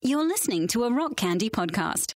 [0.00, 2.14] You're listening to a Rock Candy podcast.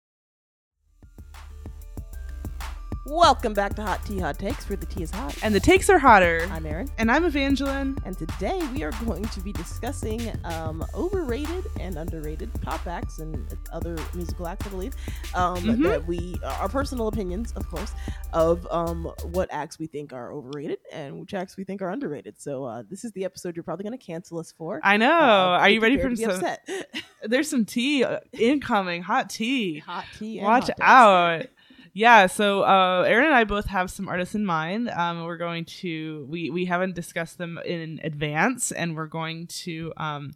[3.06, 5.36] Welcome back to Hot Tea Hot Takes, where the tea is hot.
[5.42, 6.48] And the takes are hotter.
[6.52, 7.98] I'm Erin, and I'm Evangeline.
[8.06, 13.48] and today we are going to be discussing um, overrated and underrated pop acts and
[13.72, 14.94] other musical acts, I believe.
[15.34, 15.84] Um, Mhm.
[15.84, 17.94] That we, our personal opinions, of course,
[18.34, 22.40] of um, what acts we think are overrated and which acts we think are underrated.
[22.40, 24.82] So uh, this is the episode you're probably going to cancel us for.
[24.84, 25.10] I know.
[25.10, 26.42] Uh, are you ready for prepared to some?
[26.42, 27.04] be upset?
[27.24, 29.80] There's some tea uh, incoming, hot tea.
[29.80, 30.38] hot tea.
[30.40, 31.46] and Watch hot out.
[31.94, 34.90] Yeah, so uh, Erin and I both have some artists in mind.
[34.90, 39.94] Um, we're going to we we haven't discussed them in advance, and we're going to
[39.98, 40.34] um,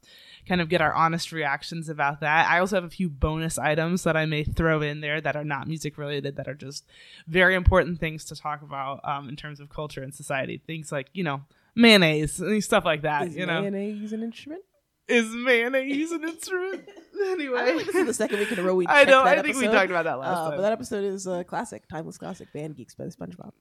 [0.48, 2.50] kind of get our honest reactions about that.
[2.50, 5.44] I also have a few bonus items that I may throw in there that are
[5.44, 6.86] not music related, that are just
[7.28, 10.62] very important things to talk about um, in terms of culture and society.
[10.66, 11.42] Things like you know
[11.76, 13.28] mayonnaise and stuff like that.
[13.28, 14.64] Is you know, mayonnaise an instrument?
[15.08, 16.88] Is mayonnaise an instrument?
[17.28, 19.24] anyway, I think this is the second week in a row we I checked know.
[19.26, 20.58] that I think we talked about that last Uh, time.
[20.58, 23.52] but that episode is a classic, timeless classic, Band Geeks by the SpongeBob.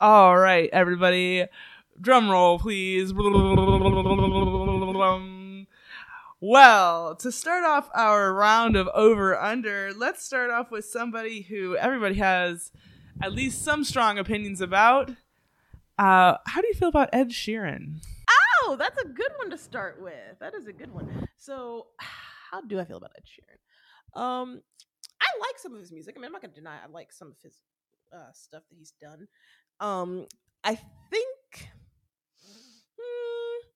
[0.00, 1.46] All right, everybody,
[2.00, 3.12] drum roll, please.
[6.38, 11.76] Well, to start off our round of over under, let's start off with somebody who
[11.76, 12.70] everybody has
[13.22, 15.10] at least some strong opinions about.
[15.98, 18.02] Uh, how do you feel about Ed Sheeran?
[18.62, 20.38] Oh, that's a good one to start with.
[20.40, 21.28] That is a good one.
[21.36, 21.88] So,
[22.50, 24.20] how do I feel about Ed Sheeran?
[24.20, 24.62] Um,
[25.20, 26.14] I like some of his music.
[26.16, 27.60] I mean, I'm not gonna deny I like some of his
[28.12, 29.26] uh, stuff that he's done.
[29.80, 30.26] Um,
[30.64, 31.68] I think.
[32.98, 33.66] hmm,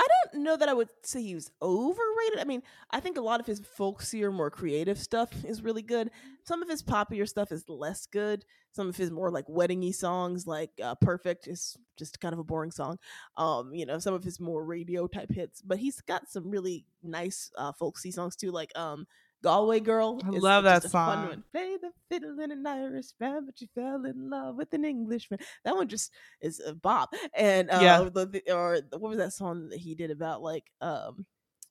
[0.00, 2.38] I don't know that I would say he was overrated.
[2.40, 6.10] I mean, I think a lot of his folksier, more creative stuff is really good.
[6.44, 8.46] Some of his poppier stuff is less good.
[8.72, 12.44] Some of his more like weddingy songs, like uh, "Perfect," is just kind of a
[12.44, 12.98] boring song.
[13.36, 16.86] Um, you know, some of his more radio type hits, but he's got some really
[17.02, 19.06] nice uh, folksy songs too, like um,
[19.42, 21.28] "Galway Girl." I love that song.
[21.28, 21.44] one.
[21.52, 25.40] Play the fiddle in an Irish band, but you fell in love with an Englishman.
[25.64, 27.14] That one just is a bop.
[27.34, 28.08] And uh, Yeah.
[28.12, 31.24] the, the- or what was that song that he did about like um,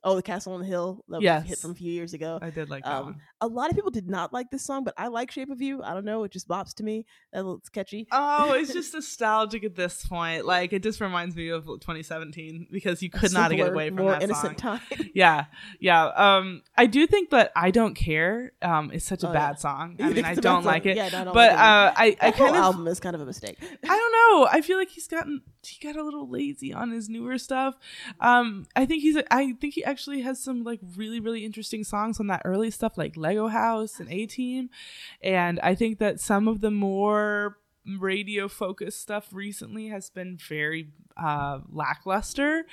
[0.04, 2.40] oh, the Castle on the Hill that was hit from a few years ago.
[2.42, 3.22] I did like that Um, one.
[3.42, 5.84] a lot of people did not like this song, but I like Shape of You.
[5.84, 7.06] I don't know, it just bops to me.
[7.34, 8.08] That It's catchy.
[8.12, 10.46] Oh, it's just nostalgic at this point.
[10.46, 14.12] Like it just reminds me of 2017 because you could not get away from more
[14.12, 14.80] that innocent song.
[14.90, 15.10] time.
[15.14, 15.46] yeah
[15.80, 19.52] yeah um i do think that i don't care um is such a Oh, bad
[19.52, 19.56] yeah.
[19.56, 20.72] song i mean i it's a bad don't song?
[20.72, 23.00] like it Yeah, no, I don't but like uh i i kind of album is
[23.00, 23.58] kind of a mistake.
[23.62, 27.10] i don't know i feel like he's gotten he got a little lazy on his
[27.10, 27.76] newer stuff
[28.22, 32.20] um i think he's i think he actually has some like really really interesting songs
[32.20, 34.70] on that early stuff like lego house and a team
[35.22, 37.58] and i think that some of the more
[38.00, 42.66] radio focused stuff recently has been very uh lackluster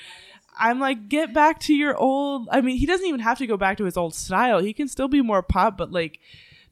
[0.59, 2.49] I'm like, get back to your old.
[2.51, 4.61] I mean, he doesn't even have to go back to his old style.
[4.61, 6.19] He can still be more pop, but like,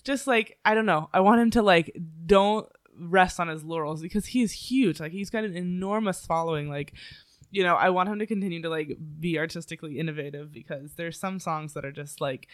[0.04, 1.08] just like I don't know.
[1.12, 1.94] I want him to like
[2.24, 2.66] don't
[2.98, 5.00] rest on his laurels because he is huge.
[5.00, 6.68] Like he's got an enormous following.
[6.68, 6.94] Like,
[7.54, 11.38] you know, I want him to continue to like be artistically innovative because there's some
[11.38, 12.48] songs that are just like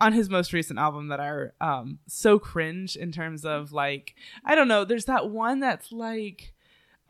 [0.00, 4.14] on his most recent album that are um so cringe in terms of like
[4.44, 4.84] I don't know.
[4.84, 6.52] There's that one that's like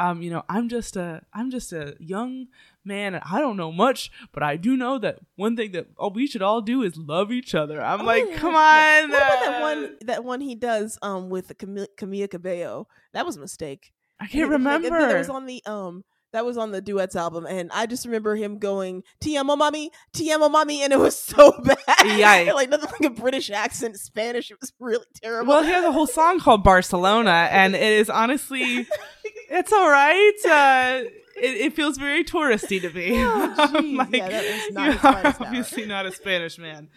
[0.00, 2.48] um, you know, I'm just a I'm just a young
[2.84, 6.08] man and I don't know much, but I do know that one thing that oh,
[6.10, 7.80] we should all do is love each other.
[7.80, 9.10] I'm Oh, like, yeah, come on.
[9.10, 9.96] What about that one?
[10.02, 12.88] That one he does um with Camila, Camila Cabello.
[13.12, 13.92] That was a mistake.
[14.18, 14.88] I can't remember.
[14.90, 16.04] That was on the um.
[16.32, 19.90] That was on the duets album, and I just remember him going "Te amo, mommy,
[20.12, 21.76] te amo, mommy," and it was so bad.
[21.86, 22.54] Yikes.
[22.54, 24.50] like nothing like a British accent, Spanish.
[24.50, 25.52] It was really terrible.
[25.52, 28.86] well, he has a whole song called Barcelona, and it is honestly,
[29.50, 30.32] it's all right.
[30.44, 33.12] Uh, it, it feels very touristy to me.
[33.22, 34.12] Oh, jeez.
[34.14, 35.48] Yeah, that is not you his finest are hour.
[35.48, 36.88] obviously not a Spanish man.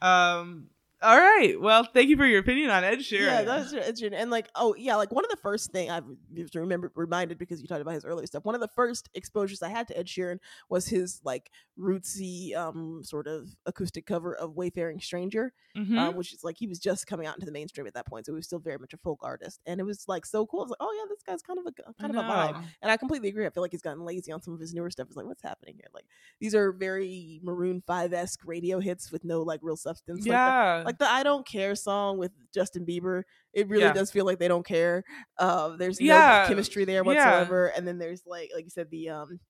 [0.00, 0.68] Um,
[1.02, 1.58] all right.
[1.58, 3.26] Well, thank you for your opinion on Ed Sheeran.
[3.26, 6.00] Yeah, that's it's and like oh yeah, like one of the first thing I
[6.34, 8.44] just remember reminded because you talked about his earlier stuff.
[8.44, 10.38] One of the first exposures I had to Ed Sheeran
[10.68, 15.96] was his like rootsy um sort of acoustic cover of Wayfaring Stranger, Mhm.
[15.98, 18.26] uh, which is like he was just coming out into the mainstream at that point,
[18.26, 20.60] so he was still very much a folk artist, and it was like so cool.
[20.60, 22.62] I was like, oh yeah, this guy's kind of a kind of a vibe.
[22.82, 23.46] And I completely agree.
[23.46, 25.06] I feel like he's gotten lazy on some of his newer stuff.
[25.08, 25.88] It's like, what's happening here?
[25.94, 26.04] Like,
[26.40, 30.26] these are very Maroon Five esque radio hits with no like real substance.
[30.26, 30.82] Yeah.
[30.84, 33.22] like the I Don't Care song with Justin Bieber.
[33.52, 33.92] It really Yeah.
[33.92, 35.02] does feel like they don't care.
[35.38, 37.02] Uh, there's no Yeah, chemistry there yeah.
[37.02, 37.66] whatsoever.
[37.68, 39.40] And then there's like, like you said, the um,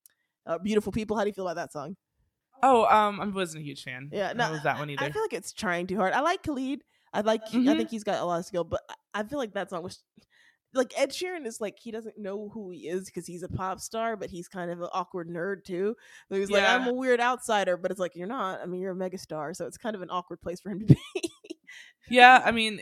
[0.46, 1.16] uh, Beautiful People.
[1.16, 1.96] How do you feel about that song?
[2.62, 4.10] oh, um, I wasn't a huge fan.
[4.12, 5.02] Yeah, I no, was that one either.
[5.04, 6.12] I feel like it's trying too hard.
[6.12, 6.82] I like Khalid.
[7.12, 7.42] I like.
[7.42, 7.76] I Mhm.
[7.78, 10.02] think he's got a lot of skill, but I- I feel like that song was.
[10.74, 13.80] Like Ed Sheeran is like he doesn't know who he is because he's a pop
[13.80, 15.96] star, but he's kind of an awkward nerd too.
[16.28, 18.60] So he's like, I'm a weird outsider, but it's like you're not.
[18.60, 20.86] I mean, you're a megastar, so it's kind of an awkward place for him to
[21.14, 21.30] be.
[22.08, 22.80] yeah i mean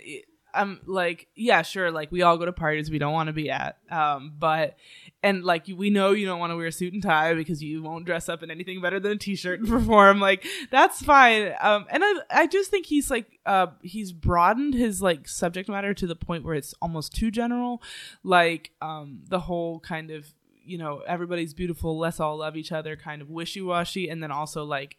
[0.54, 3.50] i'm like yeah sure like we all go to parties we don't want to be
[3.50, 4.76] at um but
[5.22, 7.82] and like we know you don't want to wear a suit and tie because you
[7.82, 11.86] won't dress up in anything better than a t-shirt and perform like that's fine um
[11.90, 16.06] and i i just think he's like uh he's broadened his like subject matter to
[16.06, 17.82] the point where it's almost too general
[18.22, 20.32] like um the whole kind of
[20.64, 24.64] you know everybody's beautiful let's all love each other kind of wishy-washy and then also
[24.64, 24.96] like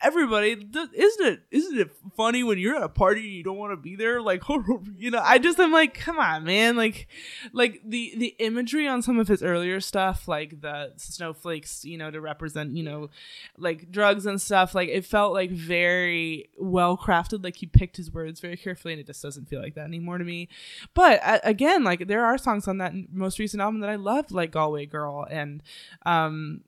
[0.00, 3.72] everybody isn't it isn't it funny when you're at a party and you don't want
[3.72, 4.20] to be there?
[4.20, 4.42] Like
[4.96, 6.76] you know i just am like come on man.
[6.76, 7.08] Like
[7.52, 12.10] like the the imagery on some of his earlier stuff like the snowflakes you know
[12.10, 13.10] to represent you know
[13.56, 17.42] like drugs and stuff like it felt like very well crafted.
[17.42, 20.18] Like he picked his words very carefully and it just doesn't feel like that anymore
[20.18, 20.48] to me.
[20.94, 24.30] But uh, again like there are songs on that most recent album that i loved
[24.30, 25.62] like galway girl and
[26.06, 26.62] um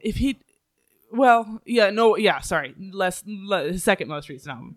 [0.00, 0.38] if he
[1.12, 4.76] well yeah no yeah sorry less le- his second most recent album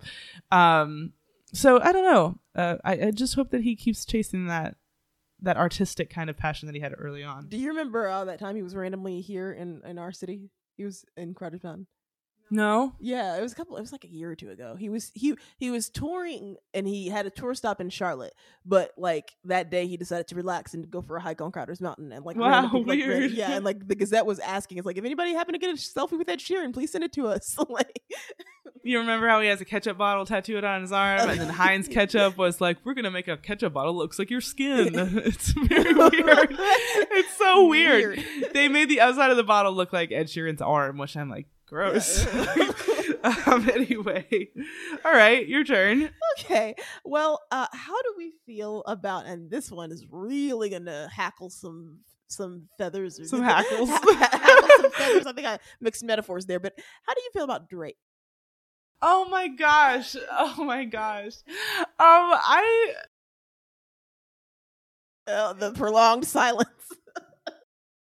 [0.51, 1.13] um
[1.53, 4.75] so i don't know uh, I, I just hope that he keeps chasing that
[5.41, 8.39] that artistic kind of passion that he had early on Do you remember uh, that
[8.39, 10.49] time he was randomly here in in our city?
[10.77, 11.87] He was in Crowder's Mountain.
[12.51, 13.77] No Yeah, it was a couple.
[13.77, 14.75] It was like a year or two ago.
[14.77, 18.33] He was he he was touring and he had a tour stop in Charlotte.
[18.65, 21.81] But like that day, he decided to relax and go for a hike on Crowder's
[21.81, 22.12] Mountain.
[22.12, 23.31] And like Wow, people, like, weird.
[23.31, 25.74] yeah, and like the Gazette was asking, it's like if anybody happened to get a
[25.74, 27.56] selfie with Ed Sheeran, please send it to us.
[27.69, 28.01] like
[28.83, 31.88] you remember how he has a ketchup bottle tattooed on his arm and then heinz
[31.88, 34.91] ketchup was like we're gonna make a ketchup bottle looks like your skin
[35.25, 38.24] it's very weird it's so weird.
[38.53, 41.48] they made the outside of the bottle look like ed sheeran's arm which i'm like
[41.67, 42.25] gross
[43.47, 44.47] um anyway
[45.03, 46.09] all right your turn
[46.39, 46.75] okay.
[47.06, 49.25] Well, uh, how do we feel about?
[49.25, 53.19] And this one is really gonna hackle some some feathers.
[53.19, 53.89] Or Some hackles.
[53.89, 55.25] hackle some feathers.
[55.25, 56.59] I think I mixed metaphors there.
[56.59, 56.73] But
[57.06, 57.95] how do you feel about Drake?
[59.01, 60.15] Oh my gosh.
[60.29, 61.35] Oh my gosh.
[61.77, 62.94] Um I
[65.27, 66.67] Uh, the prolonged silence.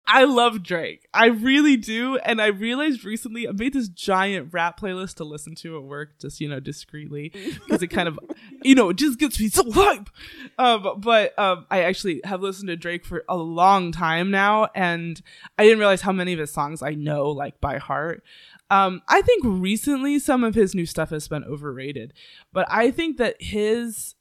[0.05, 1.07] I love Drake.
[1.13, 2.17] I really do.
[2.17, 6.19] And I realized recently I made this giant rap playlist to listen to at work,
[6.19, 7.31] just, you know, discreetly.
[7.63, 8.19] Because it kind of,
[8.61, 10.09] you know, it just gets me so hype.
[10.57, 14.67] Um, but um, I actually have listened to Drake for a long time now.
[14.75, 15.21] And
[15.57, 18.23] I didn't realize how many of his songs I know, like, by heart.
[18.69, 22.13] Um, I think recently some of his new stuff has been overrated.
[22.51, 24.15] But I think that his.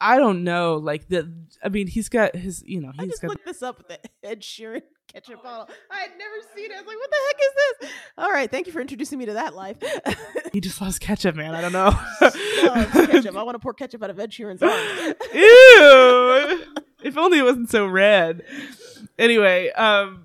[0.00, 1.32] I don't know, like the.
[1.62, 3.88] I mean, he's got his, you know, I he's just got looked this up with
[3.88, 4.82] the Ed Sheeran
[5.12, 5.68] ketchup bottle.
[5.90, 6.74] I had never seen it.
[6.76, 7.90] I was like, what the heck is this?
[8.18, 9.76] All right, thank you for introducing me to that life.
[10.52, 11.54] He just loves ketchup, man.
[11.54, 11.90] I don't know.
[12.22, 13.36] Oh, ketchup.
[13.36, 15.14] I want to pour ketchup out of Ed Sheeran's arms.
[15.34, 16.64] Ew.
[17.04, 18.42] if only it wasn't so red.
[19.18, 20.24] Anyway, um,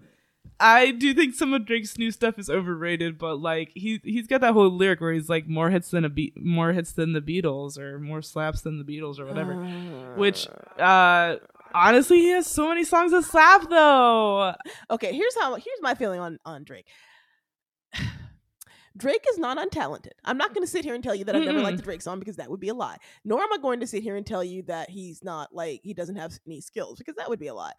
[0.59, 4.39] I do think some of Drake's new stuff is overrated, but like he he's got
[4.41, 7.21] that whole lyric where he's like more hits than a beat, more hits than the
[7.21, 9.55] Beatles, or more slaps than the Beatles, or whatever.
[10.15, 10.47] Which,
[10.79, 11.35] uh,
[11.73, 14.53] honestly, he has so many songs that slap though.
[14.91, 16.87] okay, here's how here's my feeling on on Drake.
[18.95, 20.11] Drake is not untalented.
[20.23, 22.01] I'm not going to sit here and tell you that I've never liked the Drake
[22.03, 22.97] song because that would be a lie.
[23.25, 25.95] Nor am I going to sit here and tell you that he's not like he
[25.95, 27.73] doesn't have any skills because that would be a lie.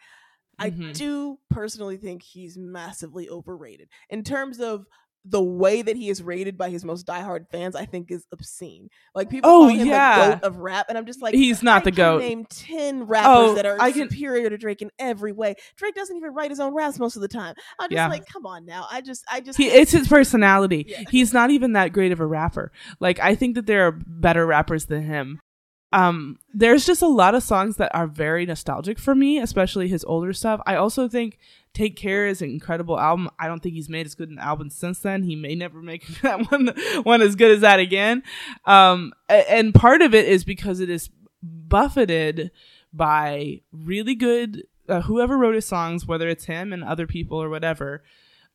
[0.58, 0.92] I Mhm.
[0.94, 4.86] do personally think he's massively overrated in terms of
[5.26, 7.74] the way that he is rated by his most diehard fans.
[7.74, 8.88] I think is obscene.
[9.14, 10.28] Like people Oh, call him yeah.
[10.28, 12.20] the goat of rap, and I'm just like He's not I the goat.
[12.20, 15.54] Name ten rappers Oh, that are I can- superior to Drake in every way.
[15.76, 17.54] Drake doesn't even write his own raps most of the time.
[17.78, 18.08] I'm just Yeah.
[18.08, 18.86] like, come on now.
[18.90, 19.56] I just, I just.
[19.56, 20.84] He, it's his personality.
[20.88, 21.04] Yeah.
[21.10, 22.70] He's not even that great of a rapper.
[23.00, 25.40] Like I think that there are better rappers than him.
[25.92, 30.04] Um, there's just a lot of songs that are very nostalgic for me, especially his
[30.04, 30.60] older stuff.
[30.66, 31.38] I also think
[31.74, 33.28] "Take Care" is an incredible album.
[33.38, 35.22] I don't think he's made as good an album since then.
[35.24, 38.22] He may never make that one one as good as that again.
[38.64, 41.10] Um, and part of it is because it is
[41.42, 42.50] buffeted
[42.92, 47.50] by really good uh, whoever wrote his songs, whether it's him and other people or
[47.50, 48.02] whatever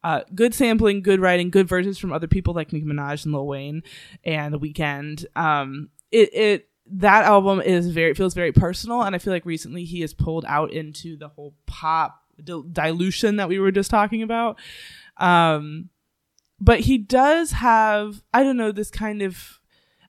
[0.03, 3.47] uh, good sampling, good writing, good versions from other people like Nicki Minaj and Lil
[3.47, 3.83] Wayne
[4.23, 5.25] and The Weeknd.
[5.35, 9.83] Um, it it that album is very feels very personal, and I feel like recently
[9.83, 14.21] he has pulled out into the whole pop dil- dilution that we were just talking
[14.21, 14.59] about.
[15.17, 15.89] Um,
[16.59, 19.59] but he does have I don't know this kind of.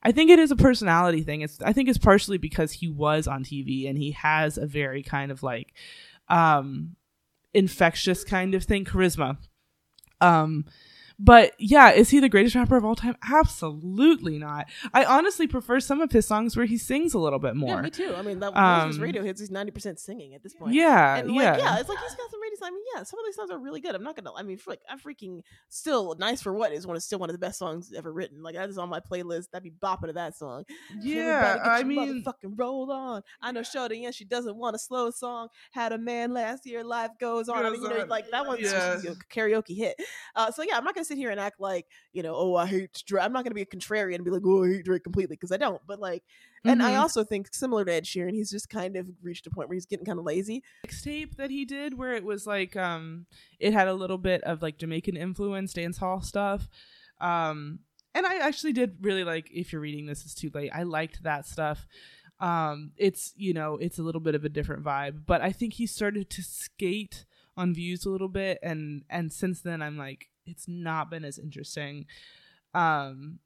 [0.03, 1.43] I think it is a personality thing.
[1.43, 5.03] It's I think it's partially because he was on TV and he has a very
[5.03, 5.75] kind of like
[6.29, 6.97] um
[7.53, 9.37] infectious kind of thing, charisma.
[10.21, 10.65] Um
[11.23, 13.17] but yeah, is he the greatest rapper of all time?
[13.31, 14.67] Absolutely not.
[14.95, 17.77] I honestly prefer some of his songs where he sings a little bit more.
[17.77, 18.15] Yeah, me too.
[18.17, 20.75] I mean, that of his Um, radio hits, he's ninety percent singing at this point.
[20.75, 21.57] Yeah, and like, yeah.
[21.59, 22.51] yeah, it's like he's got some radio.
[22.63, 23.95] I mean, yeah, some of these songs are really good.
[23.95, 24.33] I'm not gonna.
[24.35, 27.35] I mean, frick, I freaking still nice for what is one is still one of
[27.35, 28.43] the best songs ever written.
[28.43, 29.49] Like that is on my playlist.
[29.55, 30.65] I'd be bopping to that song.
[31.01, 33.23] Yeah, I mean, motherfucking roll on.
[33.41, 35.49] I know Shorty, and she doesn't want a slow song.
[35.71, 36.83] Had a man last year.
[36.85, 37.65] Life goes on.
[37.65, 38.09] I mean, you know, on.
[38.09, 38.95] like that one's Yeah.
[38.95, 39.97] a karaoke hit.
[40.35, 42.67] Uh, so yeah, I'm not gonna sit here and act like you know, oh, I
[42.67, 43.25] hate Drake.
[43.25, 45.53] I'm not gonna be a contrarian and be like, oh, I hate Drake completely because
[45.53, 45.81] I don't.
[45.87, 46.23] But like,
[46.65, 47.01] and I Mhm.
[47.01, 49.87] also think similar to Ed Sheeran, he's just kind of reached a point where he's
[49.87, 50.63] getting kind of lazy.
[50.87, 53.27] mixtape that he did where it was like um
[53.59, 56.69] it had a little bit of like Jamaican influence dance hall stuff.
[57.21, 57.81] Um
[58.15, 60.71] and I actually did really like if you're reading this is too late.
[60.75, 61.87] I liked that stuff.
[62.41, 65.75] Um it's you know, it's a little bit of a different vibe, but I think
[65.75, 67.25] he started to skate
[67.57, 71.39] on views a little bit and and since then I'm like it's not been as
[71.39, 72.07] interesting.
[72.75, 73.39] Um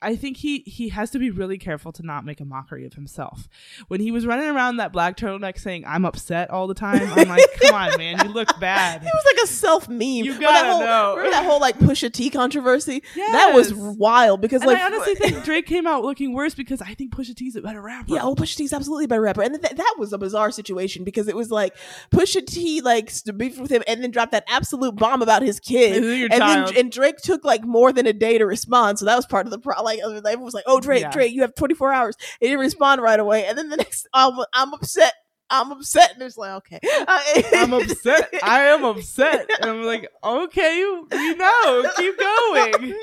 [0.00, 2.94] I think he he has to be really careful to not make a mockery of
[2.94, 3.48] himself.
[3.88, 7.28] When he was running around that black turtleneck saying "I'm upset" all the time, I'm
[7.28, 10.00] like, "Come on, man, you look bad." He was like a self meme.
[10.00, 11.16] You that gotta whole, know.
[11.16, 13.02] Remember that whole like Pusha T controversy?
[13.16, 16.80] That was wild because And like I honestly think Drake came out looking worse because
[16.80, 18.14] I think Pusha T's a better rapper.
[18.14, 21.02] Yeah, oh, Pusha T's absolutely a better rapper, and th- that was a bizarre situation
[21.02, 21.74] because it was like
[22.12, 25.58] Pusha T like to beef with him, and then dropped that absolute bomb about his
[25.58, 26.68] kid, and child.
[26.68, 29.46] then and Drake took like more than a day to respond, so that was part
[29.46, 29.87] of the problem.
[29.88, 31.10] Like everyone was like, "Oh, Drake, Yeah.
[31.10, 34.38] Drake, you have 24 hours." He didn't respond right away, and then the next, I'm
[34.74, 35.12] upset.
[35.50, 36.78] I'm upset, and it's like, okay,
[37.54, 38.28] I'm upset.
[38.42, 39.48] I am upset.
[39.62, 41.90] And I'm like, okay, you know.
[41.96, 42.18] Keep
[42.82, 42.94] going.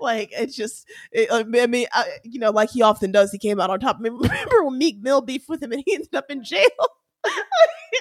[0.00, 3.60] like it's just it, I mean I, you know like he often does he came
[3.60, 6.42] out on top remember when Meek Mill beefed with him and he ended up in
[6.42, 6.68] jail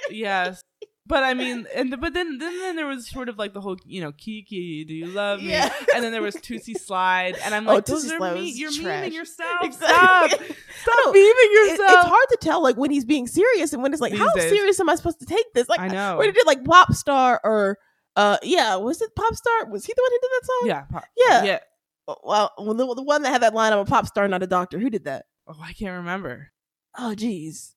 [0.09, 0.61] yes.
[1.05, 3.75] But I mean, and but then, then then there was sort of like the whole,
[3.85, 5.49] you know, Kiki, do you love me?
[5.49, 5.69] Yeah.
[5.93, 8.49] And then there was Tootsie Slide, and I'm Oh, like, those Tootsie are me.
[8.51, 9.09] You're trash.
[9.09, 9.51] memeing yourself.
[9.63, 10.37] Exactly.
[10.37, 10.57] Stop.
[10.81, 11.91] Stop No, memeing It- yourself.
[11.99, 14.31] it's hard to tell like when he's being serious and when it's like These how
[14.33, 14.49] days.
[14.49, 16.21] serious am I supposed to take this like I know.
[16.21, 17.77] he did like pop star or
[18.15, 20.81] uh yeah was it pop star was he the one who did that song Yeah.
[20.83, 21.43] pop- Yeah.
[21.43, 21.59] Yeah.
[22.07, 24.41] Oh, well well, the, the one that had that line I'm a pop star not
[24.43, 26.51] a doctor who did that Oh, I can't remember.
[26.97, 27.72] oh geez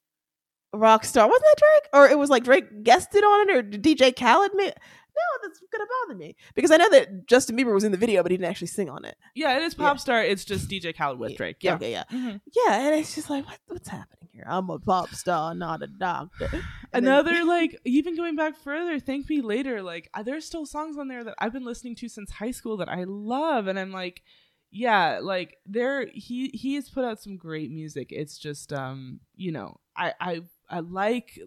[0.76, 4.52] Rockstar wasn't that Drake or it was like Drake guested on it or DJ Khaled
[4.54, 4.74] made
[5.18, 8.22] no that's gonna bother me because I know that Justin Bieber was in the video
[8.22, 9.86] but he didn't actually sing on it Yeah, it is Yeah.
[9.86, 10.22] pop star.
[10.22, 11.56] It's just DJ Khaled with Drake.
[11.62, 11.74] Yeah.
[11.74, 12.40] okay yeah Mhm.
[12.54, 15.86] yeah and it's just like what, what's happening here I'm a pop star not a
[15.86, 16.50] doctor
[16.92, 19.82] And then- Another like even going back further, thank me later.
[19.82, 22.76] Like uh, there's still songs on there that I've been listening to since high school
[22.78, 24.22] that I love, and I'm like,
[24.70, 28.08] yeah, like there he he has put out some great music.
[28.12, 31.38] It's just um you know I I I like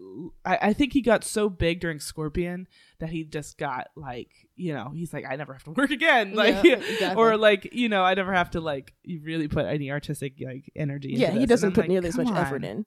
[0.46, 2.68] I, I think he got so big during Scorpion
[3.00, 6.36] that he just got like you know he's like I never have to work again
[6.36, 7.22] like Yeah, exactly.
[7.22, 10.72] or like you know I never have to like you really put any artistic like
[10.76, 11.10] energy.
[11.14, 12.86] into yeah he doesn't put like, nearly as much "Come effort in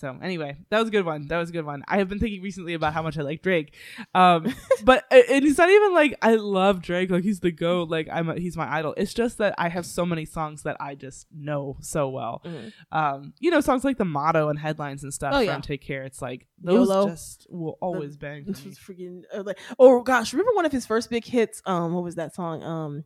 [0.00, 1.26] So anyway, that was a good one.
[1.28, 1.84] That was a good one.
[1.86, 3.74] I have been thinking recently about how much I like Drake,
[4.14, 4.44] um,
[4.82, 7.10] but and it's not even like I love Drake.
[7.10, 7.90] Like he's the goat.
[7.90, 8.94] Like I'm, a, he's my idol.
[8.96, 12.40] It's just that I have so many songs that I just know so well.
[12.46, 12.72] Mhm.
[12.90, 15.60] Um, you know, songs like the motto and headlines and stuff Oh, from.
[15.60, 16.04] Take Care.
[16.04, 17.08] It's like those YOLO.
[17.10, 18.44] just will always bang.
[18.46, 21.92] This was freaking uh, like oh gosh remember one of his first big hits um
[21.92, 23.04] what was that song um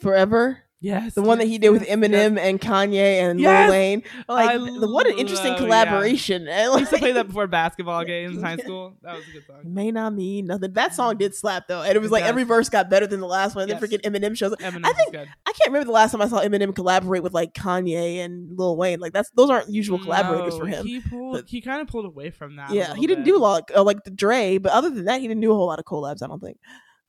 [0.00, 3.70] forever Yes, the one that he did with yes, Eminem and Kanye and Yes!
[3.70, 5.64] Lil Wayne like I what an interesting love- yeah.
[5.66, 8.94] collaboration I used to play that before basketball games in high school.
[9.02, 9.60] That was a good song.
[9.64, 10.74] may not mean nothing.
[10.74, 12.28] That song did slap though, and it was It like does.
[12.28, 13.62] every verse got better than the last one.
[13.62, 13.80] And Yes.
[13.80, 14.58] then freaking Eminem shows up.
[14.60, 15.28] Eminem I think good.
[15.46, 18.76] I can't remember the last time I saw Eminem collaborate with like Kanye and Lil
[18.76, 19.00] Wayne.
[19.00, 20.86] Like that's those aren't usual collaborators No, for him.
[20.86, 21.32] He pulled.
[21.36, 22.70] But- he kind of pulled away from that.
[22.70, 23.30] yeah, he didn't bit.
[23.32, 25.66] do like uh, like the Dre, but other than that, he didn't do a whole
[25.68, 26.22] lot of collabs.
[26.22, 26.58] I don't think.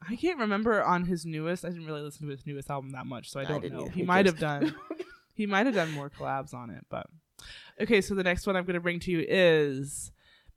[0.08, 1.66] I can't remember on his newest.
[1.66, 3.78] I didn't really listen to his newest album that much, so I I don't didn't
[3.78, 3.88] know.
[3.88, 4.76] He might have done.
[5.34, 7.08] he might have done more collabs on it, but
[7.82, 8.02] okay.
[8.02, 10.12] So the next one I'm going to bring to you is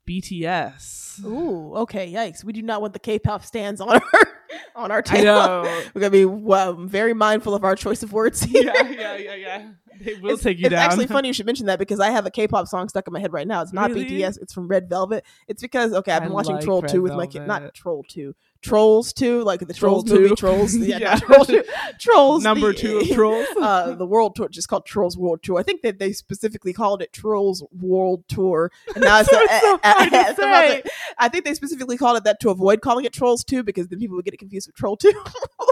[0.07, 1.23] BTS.
[1.25, 2.43] Ooh, okay, yikes.
[2.43, 4.01] We do not want the K-pop stands on our
[4.75, 5.63] on our I table.
[5.93, 8.41] We're gonna be well, very mindful of our choice of words.
[8.41, 8.63] Here.
[8.63, 9.69] yeah, yeah, yeah, yeah.
[9.99, 10.85] They will it's, take you it's down.
[10.85, 13.13] It's actually funny you should mention that because I have a K-pop song stuck in
[13.13, 13.61] my head right now.
[13.61, 14.05] It's not Really?
[14.05, 14.41] BTS.
[14.41, 15.23] It's from Red Velvet.
[15.47, 17.45] It's because okay, I've I been watching like Troll Red Two with my kid.
[17.45, 20.29] Not Troll Two, Trolls Two, like the Trolls, Troll movie.
[20.29, 20.35] 2.
[20.35, 21.13] Trolls, yeah, Yeah.
[21.15, 21.63] not Troll Two.
[21.99, 23.47] Trolls Number the- two of Trolls.
[23.59, 25.59] uh, the World Tour, just called Trolls World Tour.
[25.59, 28.71] I think that they specifically called it Trolls World Tour.
[28.95, 31.97] And now it's, So it's so hard to so I like- I think they specifically
[31.97, 34.37] called it that to avoid calling it Trolls Two because then people would get it
[34.37, 35.13] confused with Troll Two.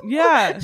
[0.03, 0.59] yeah,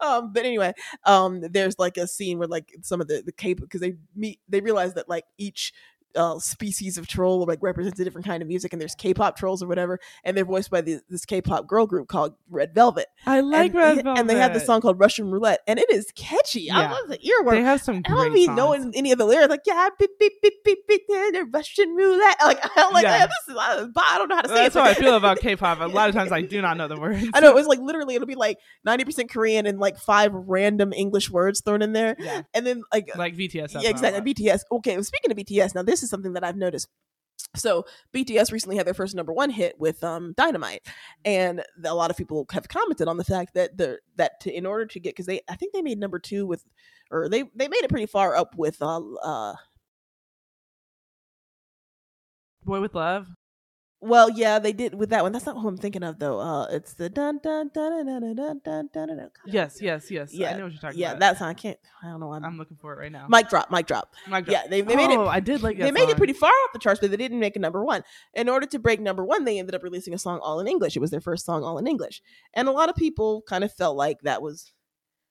[0.00, 0.72] um but anyway
[1.04, 4.40] um there's like a scene where like some of the the cape because they meet
[4.48, 5.72] they realize that like each
[6.16, 9.62] uh, species of troll like represents a different kind of music, and there's K-pop trolls
[9.62, 13.06] or whatever, and they're voiced by the, this K-pop girl group called Red Velvet.
[13.26, 14.20] I like and, Red Velvet.
[14.20, 16.70] and they have this song called Russian Roulette, and it is catchy.
[16.70, 19.50] I love the earworm They have some I don't be knowing any of the lyrics.
[19.50, 22.36] Like, yeah, beep, beep, beep, beep, beep, yeah, the Russian roulette.
[22.46, 23.18] Like, I'm like, Yeah.
[23.18, 23.26] yeah.
[23.26, 24.78] this is, I, don't know how to say That's it.
[24.78, 25.80] how I feel about K-pop.
[25.80, 27.26] A lot of times I do not know the words.
[27.34, 30.92] I know it was like literally it'll be like 90% Korean and like five random
[30.92, 32.14] English words thrown in there.
[32.18, 32.42] Yeah.
[32.54, 33.82] And then like, like BTS.
[33.82, 34.32] yeah, exactly.
[34.34, 34.60] BTS.
[34.70, 36.88] Okay, well, speaking of BTS, now this is something that I've noticed.
[37.54, 37.84] So
[38.14, 40.86] BTS recently had their first number one hit with um, Dynamite,
[41.24, 44.66] and a lot of people have commented on the fact that the that to, in
[44.66, 46.64] order to get because they I think they made number two with
[47.10, 49.54] or they they made it pretty far up with uh, uh
[52.64, 53.28] Boy with Love.
[54.00, 56.66] Well yeah they did with that one that's not who I'm thinking of though uh
[56.66, 60.34] it's the dun dun dun dun dun dun dun dun dun Yes, yes, yes.
[60.34, 60.96] Yeah, I know what you're talking about.
[60.98, 61.20] yeah about.
[61.20, 63.26] that's I can't I don't know I'm, I'm looking for it right now.
[63.28, 64.48] mic drop mic drop Mic drop.
[64.52, 66.50] yeah they, they made it Oh, I did like they that made it pretty far
[66.50, 68.02] off the charts, but they didn't make it number one.
[68.34, 70.94] In order to break number one, they ended up releasing a song all in English.
[70.96, 72.20] It was their first song all in English.
[72.52, 74.72] And a lot of people kind of felt like that was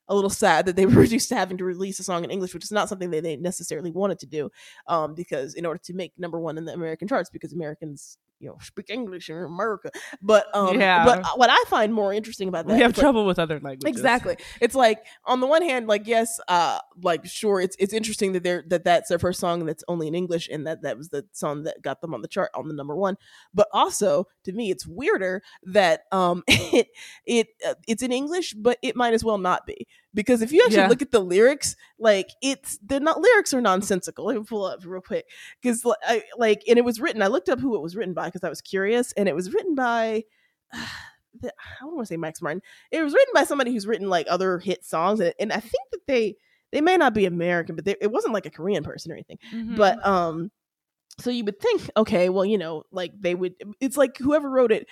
[0.08, 2.54] a little sad that they were reduced to having to release a song in English,
[2.54, 4.50] which is not something that they necessarily wanted to do.
[4.88, 8.50] Um, because in order to make number one in the American charts, because Americans, you
[8.50, 9.90] know, speak English in America.
[10.22, 11.06] But um, Yeah.
[11.06, 13.96] but what I find more interesting about that We have like, trouble with other languages.
[13.96, 14.38] Exactly.
[14.62, 18.44] It's like on the one hand, like yes, uh, like sure, it's it's interesting that
[18.44, 21.26] they're that that's their first song that's only in English, and that that was the
[21.32, 23.18] song that got them on the chart on the number one.
[23.54, 26.88] But also, to me, it's weirder that um it
[27.26, 30.62] it uh, it's in English, but it might as well not be because if you
[30.64, 30.88] actually Yeah.
[30.88, 34.26] look at the lyrics, like it's they're not lyrics are nonsensical.
[34.26, 35.26] Let me pull up real quick
[35.62, 37.22] because I like and it was written.
[37.22, 39.54] I looked up who it was written by because I was curious, and it was
[39.54, 40.24] written by.
[41.42, 42.62] the, I don't want to say Max Martin.
[42.92, 45.84] It was written by somebody who's written like other hit songs, and, and I think
[45.92, 46.38] that they
[46.72, 49.38] they may not be American, but they, it wasn't like a Korean person or anything.
[49.54, 49.76] Mhm.
[49.76, 50.50] But um,
[51.20, 53.56] so you would think, okay, well, you know, like they would.
[53.80, 54.88] It's like whoever wrote it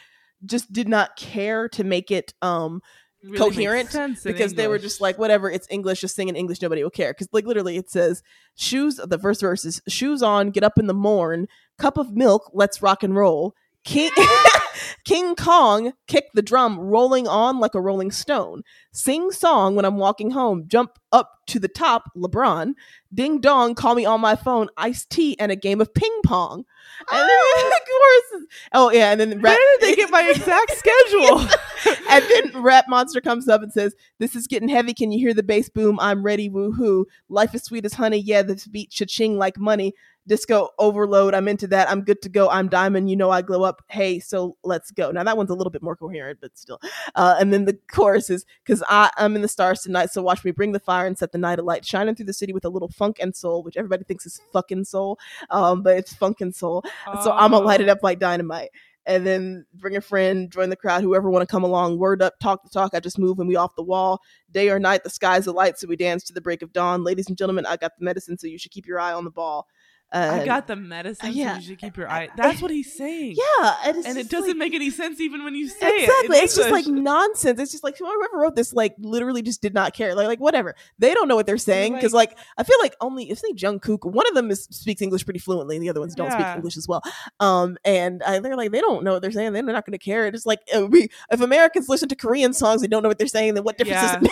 [0.46, 2.82] just did not care to make it um
[3.24, 6.84] Really coherent because they were just like whatever it's english just sing in english nobody
[6.84, 7.14] will care.
[7.14, 8.22] Because like literally it says
[8.56, 12.52] shoes the first verse is shoes on get up in the morn cup of milk
[12.54, 14.12] let's rock and roll king
[15.06, 19.98] king kong kick the drum rolling on like a rolling stone sing song when i'm
[19.98, 22.74] walking home jump up to the top lebron
[23.14, 26.64] ding dong call me on my phone iced tea and a game of ping pong
[27.12, 30.72] and then the chorus is, oh yeah and then Where did they get my exact
[30.78, 31.40] schedule?
[32.10, 34.94] and then Rap Monster comes up and says, This is getting heavy.
[34.94, 36.00] Can you hear the bass boom?
[36.00, 36.50] I'm ready.
[36.50, 37.06] Woohoo.
[37.30, 38.18] Life is sweet as honey.
[38.18, 39.94] Yeah, this beat cha-ching like money.
[40.28, 41.34] Disco overload.
[41.34, 41.90] I'm into that.
[41.90, 42.50] I'm good to go.
[42.50, 43.10] I'm diamond.
[43.10, 43.82] You know I glow up.
[43.90, 45.12] Hey, so let's go.
[45.12, 46.80] Now that one's a little bit more coherent, but still.
[47.16, 50.12] Uh, and then the chorus is because I'm in the stars tonight.
[50.12, 52.54] So watch me bring the fire and set the night alight, shining through the city
[52.54, 55.20] with a little funk and soul, which everybody thinks is fucking soul.
[55.50, 56.84] Um, but it's funk and soul.
[57.24, 57.94] So I'm gonna light it Oh.
[57.94, 58.70] up like dynamite.
[59.06, 61.98] And then bring a friend, join the crowd, whoever want to come along.
[62.00, 62.92] Word up, talk the talk.
[62.94, 64.22] I just move and we off the wall.
[64.52, 67.04] Day or night, the sky's the light, so we dance to the break of dawn.
[67.04, 69.30] Ladies and gentlemen, I got the medicine, so you should keep your eye on the
[69.30, 69.68] ball.
[70.14, 71.32] I got the medicine.
[71.34, 71.56] so yeah.
[71.56, 72.30] you should keep your eye.
[72.38, 73.36] That's what he's saying.
[73.38, 76.04] yeah, and, and it doesn't like- make any sense even when you say it.
[76.04, 76.38] exactly.
[76.38, 77.60] It's just like nonsense.
[77.60, 80.16] It's just like whoever wrote this, like, literally just did not care.
[80.16, 80.76] Like, like whatever.
[81.00, 84.12] They don't know what they're saying because, like, I feel like only if they Jungkook,
[84.12, 86.78] one of them is, speaks English pretty fluently, and the other ones don't speak English
[86.78, 87.02] as well.
[87.40, 89.54] Um, and I, they're like, they don't know what they're saying.
[89.54, 90.28] Then they're not going to care.
[90.28, 93.28] It's like uh, we, if Americans listen to Korean songs they don't know what they're
[93.28, 94.32] saying, then what difference does it make?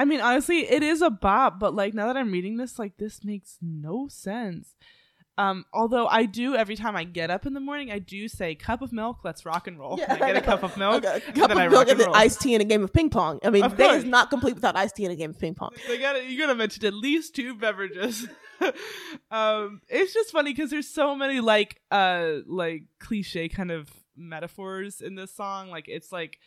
[0.00, 2.96] I mean, honestly, it is a bop, but like now that I'm reading this, like
[2.96, 4.74] this makes no sense.
[5.36, 8.54] Um, although I do every time I get up in the morning, I do say
[8.54, 9.98] cup of milk, let's rock and roll.
[9.98, 11.04] Yeah, I get a cup of milk.
[11.04, 12.16] Okay, a and cup then of I milk rock and then roll.
[12.16, 13.40] iced tea and a game of ping pong.
[13.44, 15.54] I mean, Of day is not complete without iced tea and a game of ping
[15.54, 15.70] pong.
[15.86, 18.26] They gotta you gotta mention at least two beverages.
[19.30, 25.00] um, it's just funny because there's so many like uh like cliche kind of metaphors
[25.02, 25.70] in this song.
[25.70, 26.38] Like it's like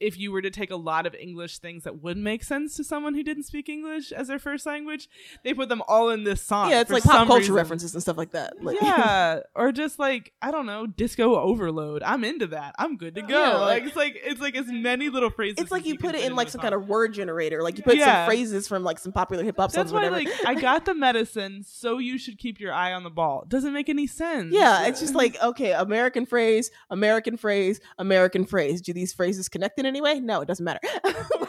[0.00, 2.84] if you were to take a lot of English things that would make sense to
[2.84, 5.08] someone who didn't speak English as their first language,
[5.44, 6.70] they put them all in this song.
[6.70, 7.54] Yeah, it's like pop culture reason.
[7.54, 8.62] references and stuff like that.
[8.62, 12.02] Like, yeah, or just like I don't know, disco overload.
[12.02, 12.74] I'm into that.
[12.78, 13.28] I'm good to go.
[13.28, 15.58] Yeah, like, like- it's like it's like as many little phrases.
[15.58, 16.70] it's like as you put it in like some song.
[16.70, 17.62] kind of word generator.
[17.62, 18.24] Like you put Yeah.
[18.24, 20.16] some phrases from like some popular hip hop songs, That's why, whatever.
[20.16, 23.44] like, I got the medicine, so you should keep your eye on the ball.
[23.48, 24.52] Doesn't make any sense.
[24.54, 28.80] yeah, it's just like okay, American phrase, American phrase, American phrase.
[28.80, 30.20] Do these phrases connect in any way?
[30.20, 30.80] No, it doesn't matter.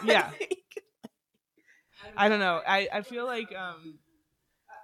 [0.06, 0.32] Yeah.
[2.16, 2.62] I don't know.
[2.66, 4.00] I I feel like um,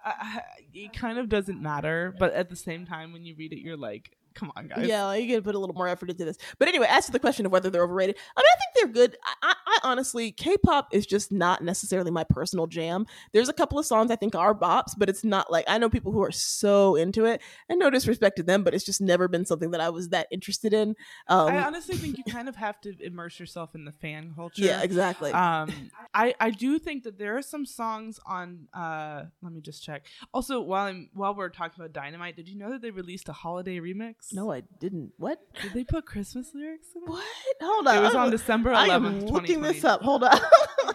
[0.05, 0.41] I, I,
[0.73, 3.77] it kind of doesn't matter, but at the same time, when you read it, you're
[3.77, 4.87] like, come on, guys.
[4.87, 6.37] Yeah, you gotta put a little more effort into this.
[6.59, 8.87] But anyway, as to the question of whether they're overrated, I mean, I think they're
[8.87, 9.17] good.
[9.23, 13.05] I, I, I honestly, K-pop is just not necessarily my personal jam.
[13.33, 15.89] There's a couple of songs I think are bops, but it's not like I know
[15.89, 19.27] people who are so into it, and no disrespect to them, but it's just never
[19.27, 20.95] been something that I was that interested in.
[21.27, 24.61] Um, I honestly think you kind of have to immerse yourself in the fan culture.
[24.63, 25.31] yeah, exactly.
[25.31, 25.71] Um,
[26.13, 28.67] I I do think that there are some songs on.
[28.73, 30.05] Uh, let me just check.
[30.33, 33.33] Also, while I'm while we're talking about Dynamite, did you know that they released a
[33.33, 34.33] holiday remix?
[34.33, 35.13] no, I didn't.
[35.17, 35.39] What?
[35.61, 37.01] Did they put Christmas lyrics in?
[37.05, 37.23] What?
[37.61, 37.97] Hold on.
[37.97, 40.01] It was on December I 11th, am looking this up.
[40.01, 40.41] Hold up.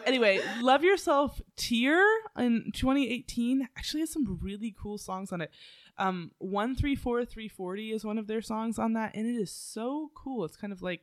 [0.06, 2.02] Anyway, Love Yourself Tear
[2.38, 5.50] in 2018 actually has some really cool songs on it.
[5.98, 10.44] Um, 134340 is one of their songs on that, and it is so cool.
[10.44, 11.02] It's kind of like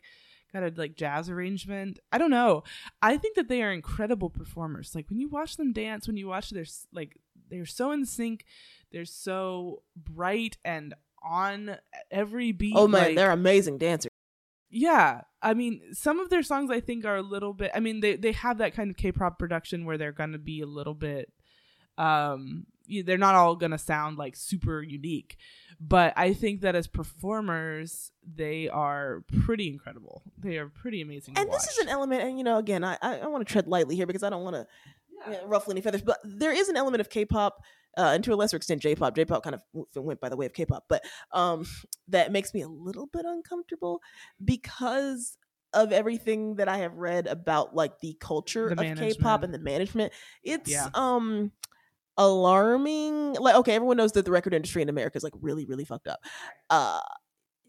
[0.52, 2.00] got a like jazz arrangement.
[2.12, 2.64] I don't know.
[3.02, 4.94] I think that they are incredible performers.
[4.96, 7.18] Like when you watch them dance, when you watch their like
[7.50, 8.46] they're so in sync,
[8.92, 11.78] they're so bright and on
[12.10, 12.74] every beat.
[12.76, 14.07] oh man, like- they're amazing dancers.
[14.70, 18.00] Yeah i mean some of their songs i think are a little bit i mean
[18.02, 21.32] they they have that kind of k-pop production where they're gonna be a little bit
[21.98, 22.66] um
[23.06, 25.38] they're not all gonna sound like super unique
[25.80, 30.22] but i think that as performers they are pretty incredible.
[30.38, 33.20] They are pretty amazing And this is an element, and you know, again, I I,
[33.20, 34.68] I want to tread lightly here because I don't want to
[35.32, 35.40] Yeah.
[35.46, 37.62] ruffle any feathers, but there is an element of K-pop,
[37.98, 39.16] uh, and to a lesser extent, J-pop.
[39.16, 39.62] J-pop kind of
[39.96, 41.66] went by the way of K-pop, but um,
[42.08, 44.02] that makes me a little bit uncomfortable
[44.44, 45.38] because
[45.74, 49.60] of everything that I have read about like the culture The of K-pop and the
[49.60, 50.14] management.
[50.44, 50.90] It's Yeah.
[50.94, 51.52] um
[52.18, 53.34] alarming.
[53.34, 56.08] Like, okay, everyone knows that the record industry in America is like really, really fucked
[56.08, 56.20] up.
[56.70, 57.00] Uh,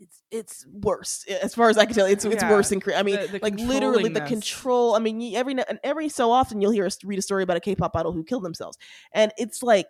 [0.01, 2.07] it's it's worse as far as I can tell.
[2.07, 2.51] It's it's Yeah.
[2.51, 2.99] worse in Korea.
[2.99, 4.95] I mean, The- the like literally the control.
[4.95, 7.61] I mean, every and every so often you'll hear us read a story about a
[7.61, 8.79] K-pop idol who killed themselves,
[9.13, 9.89] and it's like.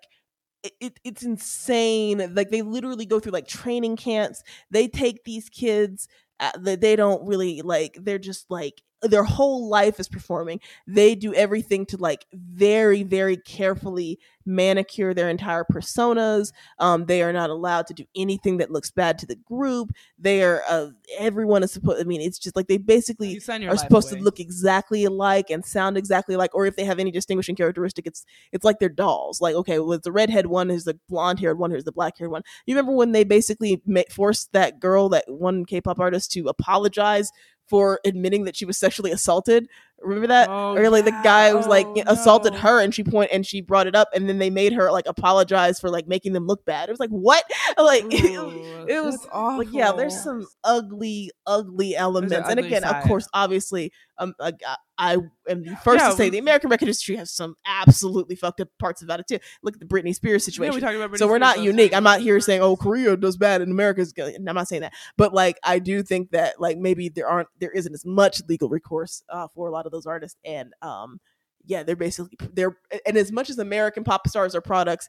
[0.65, 2.35] It, it, it's insane.
[2.35, 4.43] Like they literally go through like training camps.
[4.73, 6.09] They take these kids
[6.41, 7.97] uh, that they don't really like.
[8.03, 10.61] They're just like their whole life is performing.
[10.87, 16.53] They do everything to like very, very carefully manicure their entire personas.
[16.79, 19.93] Um, they are not allowed to do anything that looks bad to the group.
[20.19, 22.01] They are uh, everyone is supposed.
[22.01, 24.19] I mean, it's just like they basically You are supposed away.
[24.19, 28.07] to look exactly alike and sound exactly like, or if they have any distinguishing characteristic,
[28.07, 29.41] it's it's like they're dolls.
[29.41, 32.31] Like, okay, well, the redhead one is the blonde haired one, here's the black haired
[32.31, 32.43] one.
[32.67, 37.31] You remember when they basically ma- forced that girl, that one K-pop artist, to apologize
[37.69, 39.69] for admitting that she was sexually assaulted?
[40.01, 40.49] Remember that?
[40.49, 41.87] Oh, or like the guy was like.
[41.87, 42.59] Oh, assaulted no.
[42.61, 45.07] her and she point and she brought it up and then they made her like
[45.07, 46.89] apologize for like making them look bad.
[46.89, 47.45] It was like what?
[47.79, 49.59] Like it, Ooh, it was awful.
[49.59, 52.33] like yeah, there's some ugly, ugly elements.
[52.35, 54.53] and ugly again, of course, obviously, um, I,
[54.97, 55.13] I
[55.49, 58.61] am the first Yeah, to say we- the American record industry has some absolutely fucked
[58.61, 59.39] up parts about it too.
[59.63, 60.75] Look at the Britney Spears Yeah, situation.
[60.75, 61.95] we talked about Britney so we're Spears not unique.
[61.95, 64.93] I'm not here saying, "Oh, Korea does bad and America's good." I'm not saying that,
[65.17, 68.69] but like, I do think that like maybe there aren't, there isn't as much legal
[68.69, 71.21] recourse uh, for a lot of those artists, and um,
[71.65, 75.09] yeah, they're basically they're and as much as American pop stars are products,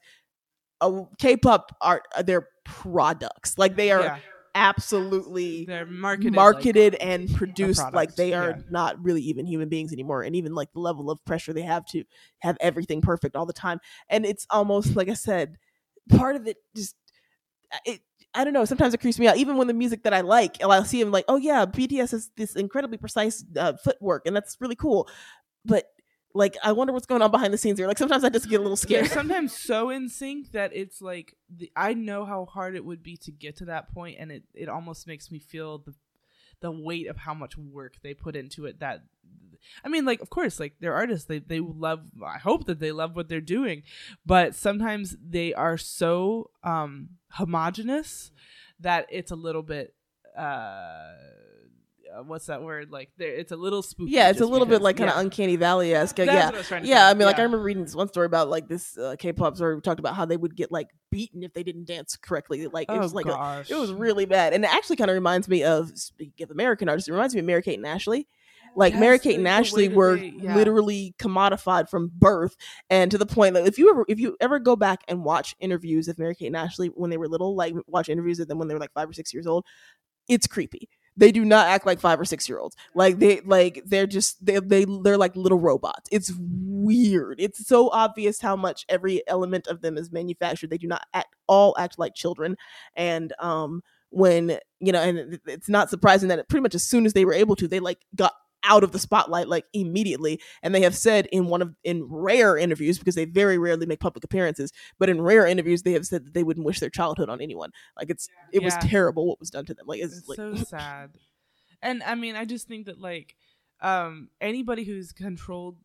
[0.81, 3.57] uh, K-pop are they're products.
[3.57, 4.17] Like they are Yeah.
[4.55, 8.63] absolutely They're marketed, marketed, like, and produced like they are yeah.
[8.71, 11.85] not really even human beings anymore and even like the level of pressure they have
[11.87, 12.03] to
[12.39, 15.55] have everything perfect all the time and it's almost like i said
[16.09, 16.95] part of it just
[17.71, 18.01] uh, it
[18.33, 18.65] I don't know.
[18.65, 21.01] Sometimes it creeps me out, even when the music that I like, and I'll see
[21.01, 25.09] him like, oh yeah, BTS has this incredibly precise uh, footwork, and that's really cool.
[25.65, 25.85] But
[26.35, 27.87] like, I wonder what's going on behind the scenes here.
[27.87, 29.07] Like sometimes I just get a little they're scared.
[29.11, 33.17] sometimes so in sync that it's like the, I know how hard it would be
[33.17, 35.93] to get to that point, and it it almost makes me feel the
[36.61, 38.79] the weight of how much work they put into it.
[38.79, 39.03] That
[39.83, 41.25] I mean, like of course, like they're artists.
[41.27, 42.05] They they love.
[42.25, 43.83] I hope that they love what they're doing,
[44.25, 48.31] but sometimes they are so um homogenous
[48.79, 49.93] that it's a little bit.
[50.37, 51.13] uh
[52.15, 52.91] uh, What's that word?
[52.91, 54.11] Like, there, it's a little spooky.
[54.11, 55.21] yeah, it's a little bit like kind of yeah.
[55.21, 56.17] uncanny valley esque.
[56.19, 57.07] Yeah, what I was trying to yeah.
[57.07, 59.75] I mean, like I remember reading this one story about like this uh, K-pop story
[59.75, 62.67] who talked about how they would get like beaten if they didn't dance correctly.
[62.67, 65.15] Like it Oh was like a- it was really bad, and it actually kind of
[65.15, 67.07] reminds me of speaking of American artists.
[67.07, 68.27] It reminds me of Mary Kate and Ashley.
[68.75, 70.55] Like Yes, Mary Kate and Ashley were yeah.
[70.55, 72.55] literally commodified from birth,
[72.89, 75.55] and to the point that if you ever if you ever go back and watch
[75.59, 78.59] interviews of Mary Kate and Ashley when they were little, like watch interviews of them
[78.59, 79.65] when they were like five or six years old,
[80.27, 80.87] it's creepy.
[81.19, 82.75] They do not act like five or six year olds.
[82.95, 86.07] Like they like they're just they they they're like little robots.
[86.11, 87.41] It's weird.
[87.41, 90.69] It's so obvious how much every element of them is manufactured.
[90.69, 92.55] They do not act all act like children,
[92.95, 97.13] and um when you know, and it's not surprising that pretty much as soon as
[97.13, 100.81] they were able to, they like got out of the spotlight like immediately and they
[100.81, 104.71] have said in one of in rare interviews because they very rarely make public appearances
[104.97, 107.71] but in rare interviews they have said that they wouldn't wish their childhood on anyone.
[107.97, 108.89] Like it's it was Yeah.
[108.89, 109.85] terrible what was done to them.
[109.87, 111.11] Like it's, it's like so sad.
[111.81, 113.35] And i mean i just think that like
[113.81, 115.77] um anybody who's controlled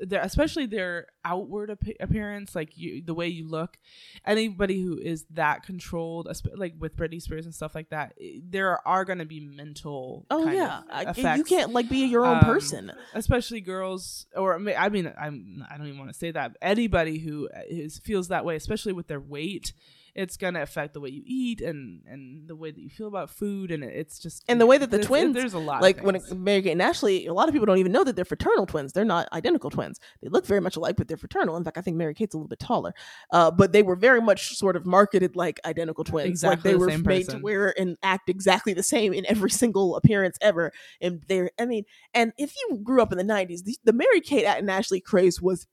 [0.00, 3.76] their, especially their outward ap- appearance, like you, the way you look.
[4.24, 9.04] Anybody who is that controlled, like with Britney Spears and stuff like that, there are
[9.04, 10.26] going to be mental.
[10.30, 12.92] Oh kind yeah, I- you can't like be your own Um, person.
[13.14, 16.56] especially girls, or I mean, I mean, I'm I don't even want to say that.
[16.62, 19.72] Anybody who is feels that way, especially with their weight,
[20.14, 23.30] it's gonna affect the way you eat and and the way that you feel about
[23.30, 25.82] food, and it's just And the way that the twins, There's a lot.
[25.82, 26.22] like when it.
[26.36, 28.92] Mary Kate and Ashley, a lot of people don't even know that they're fraternal twins.
[28.92, 29.98] They're not identical twins.
[30.22, 31.56] They look very much alike, but they're fraternal.
[31.56, 32.94] In fact, I think Mary Kate's a little bit taller.
[33.32, 36.28] Uh, but they were very much sort of marketed like identical twins.
[36.28, 39.24] Exactly like they the were same made to wear and act exactly the same in
[39.26, 40.72] every single appearance ever.
[41.00, 44.20] And they're, I mean, and if you grew up in the '90s, the, the Mary
[44.20, 45.66] Kate and Ashley craze was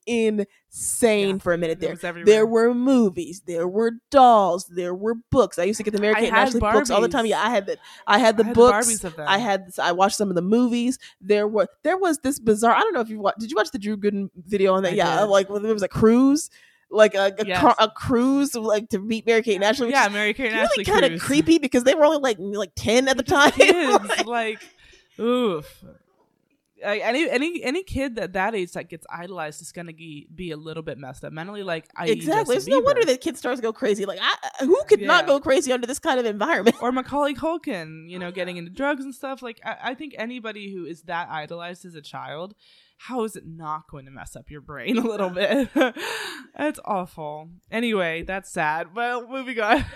[0.69, 1.95] insane Yeah, for a minute there.
[1.95, 5.57] There were movies, there were dolls, there were books.
[5.59, 7.25] I used to get the Mary I Kate and had Ashley books all the time.
[7.25, 8.99] Yeah, I had the I had the I had books.
[8.99, 9.13] Them.
[9.19, 10.99] I had I watched some of the movies.
[11.21, 12.73] There were there was this bizarre.
[12.75, 13.39] I don't know if you watched.
[13.39, 14.93] Did you watch the Drew Gooden video on that?
[14.93, 15.25] I yeah, did.
[15.25, 16.49] like when there was a cruise,
[16.89, 17.59] like a a, Yes.
[17.61, 19.89] car, a cruise, like to meet Mary Kate and Ashley.
[19.89, 22.71] Yeah, Mary Kate and really Ashley kind of creepy because they were only like like
[22.75, 23.51] ten at the time.
[23.53, 24.59] kids like
[25.19, 25.83] oof
[26.83, 30.51] like any any any kid that that age that gets idolized is gonna be, be
[30.51, 32.55] a little bit messed up mentally like I exactly.
[32.55, 34.05] It's no wonder that kid stars go crazy.
[34.05, 36.75] Like, I, who could not go crazy under this kind of environment?
[36.81, 39.41] or Macaulay Culkin, you know, getting into drugs and stuff.
[39.41, 42.55] Like, I, I think anybody who is that idolized as a child,
[42.97, 45.69] how is it not going to mess up your brain a little bit?
[46.57, 47.49] That's awful.
[47.71, 48.95] Anyway, that's sad.
[48.95, 49.85] Well, moving on.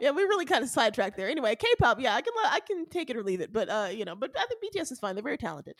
[0.00, 1.28] Yeah, we really kind of sidetracked there.
[1.28, 4.04] Anyway, K-pop, yeah, I can I can take it or leave it, but uh, you
[4.04, 5.14] know, but I think BTS is fine.
[5.14, 5.74] They're very talented.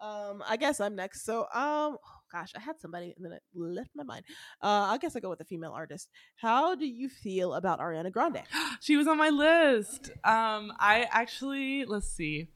[0.00, 1.24] Um, I guess I'm next.
[1.26, 4.24] So, um, oh gosh, I had somebody and then it left my mind.
[4.62, 6.08] Uh, I guess I go with a female artist.
[6.36, 8.42] How do you feel about Ariana Grande?
[8.80, 10.10] she was on my list.
[10.24, 12.48] Um, I actually let's see.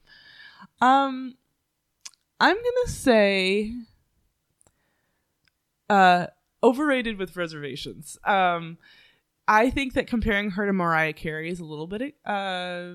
[0.81, 1.35] Um,
[2.39, 3.73] I'm gonna say,
[5.89, 6.27] uh,
[6.63, 8.17] overrated with reservations.
[8.23, 8.77] Um,
[9.47, 12.93] I think that comparing her to Mariah Carey is a little bit, uh,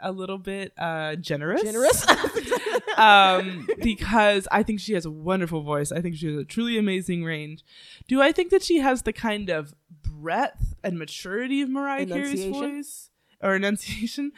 [0.00, 1.62] a little bit uh generous.
[1.62, 2.06] Generous.
[2.96, 5.92] um, because I think she has a wonderful voice.
[5.92, 7.64] I think she has a truly amazing range.
[8.08, 12.44] Do I think that she has the kind of breadth and maturity of Mariah Carey's
[12.46, 13.10] voice
[13.42, 14.32] or enunciation?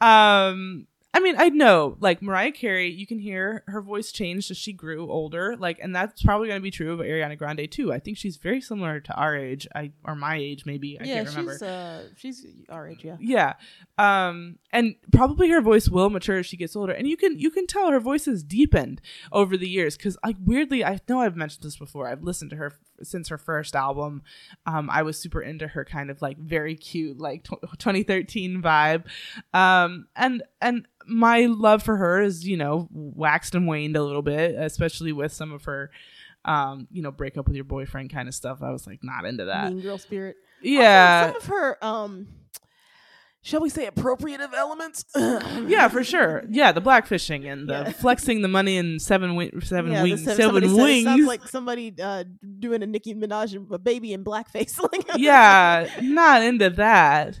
[0.00, 4.58] Um, I mean, I know, like Mariah Carey, you can hear her voice change as
[4.58, 7.90] she grew older, like, and that's probably going to be true of Ariana Grande too.
[7.90, 11.00] I think she's very similar to our age, I or my age, maybe.
[11.00, 11.52] I yeah, can't remember.
[11.54, 13.02] she's uh, she's our age.
[13.02, 13.16] Yeah.
[13.18, 13.54] Yeah.
[13.96, 16.92] Um and probably her voice will mature as she gets older.
[16.92, 19.00] And you can you can tell her voice has deepened
[19.32, 22.08] over the years cuz like weirdly I know I've mentioned this before.
[22.08, 24.22] I've listened to her since her first album.
[24.66, 29.04] Um I was super into her kind of like very cute like tw 2013 vibe.
[29.52, 34.22] Um and and my love for her is, you know, waxed and waned a little
[34.22, 35.90] bit, especially with some of her
[36.46, 38.62] um, you know, break up with your boyfriend kind of stuff.
[38.62, 39.72] I was like not into that.
[39.72, 40.36] Mean girl spirit.
[40.62, 41.24] Yeah.
[41.26, 42.28] Also, some of her um,
[43.46, 45.04] shall we say appropriative elements?
[45.66, 46.44] Yeah, for sure.
[46.50, 47.92] Yeah, the blackfishing and the Yeah.
[47.92, 51.04] flexing the money in seven wi- seven Yeah, wings, seven- seven said wings.
[51.04, 52.24] sounds like somebody uh,
[52.58, 54.78] doing a Nicki Minaj a baby in blackface.
[55.16, 57.38] yeah, not into that.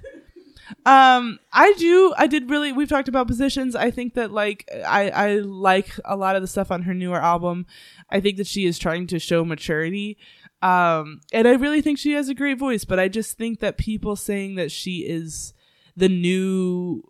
[0.84, 2.12] Um, I do.
[2.18, 2.72] I did really.
[2.72, 3.76] We've talked about positions.
[3.76, 7.20] I think that like I I like a lot of the stuff on her newer
[7.22, 7.66] album.
[8.10, 10.18] I think that she is trying to show maturity.
[10.62, 12.84] Um, and I really think she has a great voice.
[12.84, 15.54] But I just think that people saying that she is
[15.96, 17.02] the new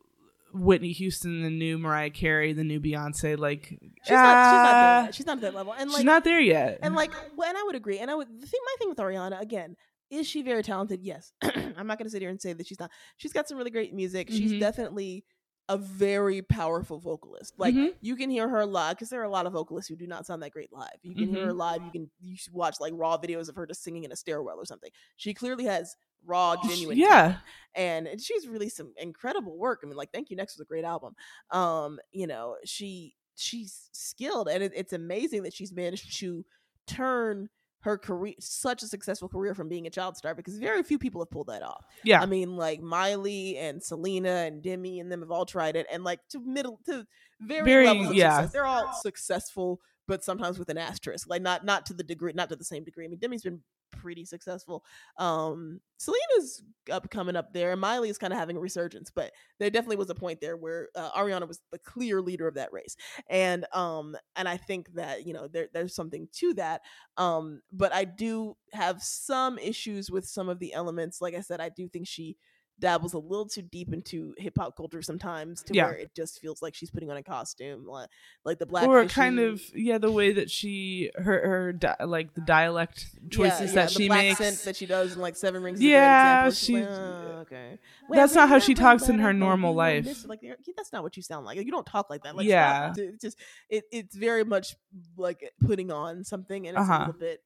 [0.55, 3.99] Whitney Houston, the new Mariah Carey, the new Beyonce, like she's not.
[4.05, 5.13] She's not ah, there.
[5.13, 5.75] She's not at that level.
[5.77, 6.79] And she's not there yet.
[6.83, 7.99] and like, when I would agree.
[7.99, 8.29] And I would.
[8.29, 9.77] The thing, my thing with Ariana again.
[10.09, 11.01] Is she very talented?
[11.03, 11.33] Yes.
[11.43, 12.93] I'm not going to sit here and say that she's not.
[13.17, 14.29] She's got some really great music.
[14.31, 14.61] She's Mhm.
[14.61, 15.25] definitely
[15.69, 17.55] a very powerful vocalist.
[17.59, 17.93] Like Mhm.
[18.01, 20.25] you can hear her live because there are a lot of vocalists who do not
[20.25, 20.95] sound that great live.
[21.03, 21.59] You can hear her Mm-hmm.
[21.59, 21.83] live.
[21.83, 24.65] You can you watch like raw videos of her just singing in a stairwell or
[24.65, 24.91] something.
[25.17, 25.97] She clearly has
[26.27, 26.99] raw, genuine.
[26.99, 27.07] yeah.
[27.09, 27.37] talent.
[27.75, 29.81] and and she's released some incredible work.
[29.83, 31.15] I mean, like Thank You Next was a great album.
[31.51, 36.45] Um, you know, she she's skilled, and it, it's amazing that she's managed to
[36.87, 37.49] turn
[37.81, 41.21] her career such a successful career from being a child star because very few people
[41.21, 41.85] have pulled that off.
[42.03, 42.21] Yeah.
[42.21, 46.03] I mean, like Miley and Selena and Demi and them have all tried it, and
[46.03, 47.07] like to middle to
[47.41, 48.37] very, Very- levels of yeah.
[48.37, 48.53] success.
[48.53, 52.49] They're all successful, but sometimes with an asterisk, like not not to the degree, not
[52.49, 53.05] to the same degree.
[53.05, 53.61] I mean, Demi's been
[53.97, 54.85] pretty successful.
[55.19, 59.71] Um, Selena's up coming up there, Miley is kind of having a resurgence, but there
[59.71, 62.97] definitely was a point there where uh, Ariana was the clear leader of that race,
[63.29, 66.83] and um, and I think that you know there there's something to that.
[67.17, 71.21] Um, but I do have some issues with some of the elements.
[71.21, 72.37] Like I said, I do think she
[72.79, 75.87] dabbles a little too deep into hip hop culture sometimes to Yeah.
[75.87, 78.09] where it just feels like she's putting on a costume, like,
[78.45, 82.35] like the black or kind of yeah the way that she her her di- like
[82.35, 85.79] the dialect choices that she makes that she does in like Seven Rings.
[85.79, 86.51] is a great Yeah.
[86.51, 87.79] She- like, oh, okay.
[88.11, 90.05] That's not how she talks in her normal life.
[90.05, 90.41] this- Like
[90.77, 91.57] that's not what you sound like.
[91.57, 92.37] You don't talk like that.
[92.37, 92.93] Like Yeah.
[92.93, 92.99] stop.
[93.05, 93.39] It's just
[93.71, 94.75] it, it's very much
[95.17, 96.97] like putting on something, and it's Uh-huh.
[96.97, 97.41] a little bit.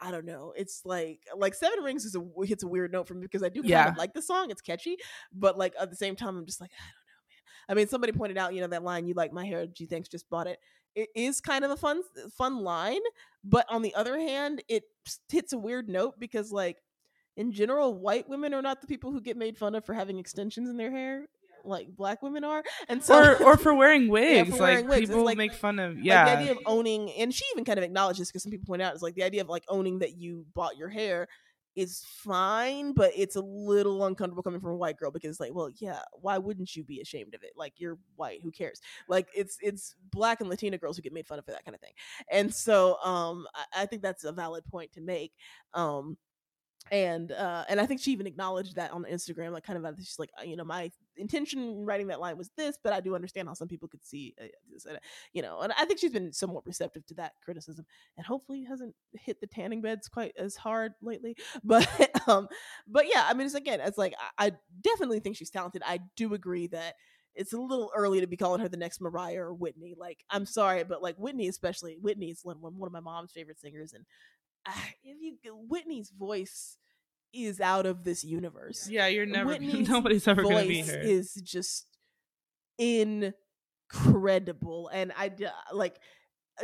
[0.00, 0.52] I- don't know.
[0.56, 3.48] It's like like Seven Rings is a hits a weird note for me because I
[3.48, 3.88] do kind Yeah.
[3.90, 4.50] of like the song.
[4.50, 4.96] It's catchy,
[5.32, 7.42] but like at the same time, I'm just like I don't know, man.
[7.68, 9.66] I mean, somebody pointed out, you know, that line, "You like my hair?
[9.66, 10.58] G thanks, just bought it."
[10.96, 13.00] It is kind of a fun uh, fun line,
[13.44, 14.82] but on the other hand, it
[15.28, 16.78] hits a weird note because like
[17.36, 20.18] in general, white women are not the people who get made fun of for having
[20.18, 21.28] extensions in their hair,
[21.64, 25.08] like black women are, and so or or for wearing wigs for wearing like wigs.
[25.10, 26.24] People like- make fun of like yeah.
[26.24, 28.92] the idea of owning and she even kind of acknowledges because some people point out
[28.94, 31.28] it's like the idea of like owning that you bought your hair
[31.76, 35.70] is fine but it's a little uncomfortable coming from a white girl because like well
[35.76, 37.52] yeah why wouldn't you be ashamed of it?
[37.56, 38.80] Like you're white who cares?
[39.08, 41.74] Like it's it's black and latina girls who get made fun of for that kind
[41.74, 41.92] of thing.
[42.30, 45.32] And so um i, I think that's a valid point to make
[45.74, 46.16] um
[46.90, 49.92] and uh and i think she even acknowledged that on instagram like kind of uh,
[49.98, 53.00] she's like uh, you know my intention in writing that line was this but i
[53.00, 54.98] do understand how some people could see uh, this and,
[55.32, 57.84] you know and i think she's been somewhat receptive to that criticism
[58.16, 61.86] and hopefully hasn't hit the tanning beds quite as hard lately but
[62.26, 62.48] um
[62.88, 66.00] but yeah i mean it's again it's like i, I definitely think she's talented i
[66.16, 66.94] do agree that
[67.34, 69.94] it's a little early to be calling her the next Mariah or Whitney.
[69.96, 73.92] Like, I'm sorry, but like Whitney, especially Whitney is one, of my mom's favorite singers,
[73.92, 74.04] and
[75.04, 75.36] if you
[75.68, 76.76] Whitney's voice
[77.32, 78.88] is out of this universe.
[78.90, 81.86] yeah you're never Whitney's nobody's ever gonna be voice her is just
[82.78, 85.30] incredible, and I
[85.72, 85.96] like.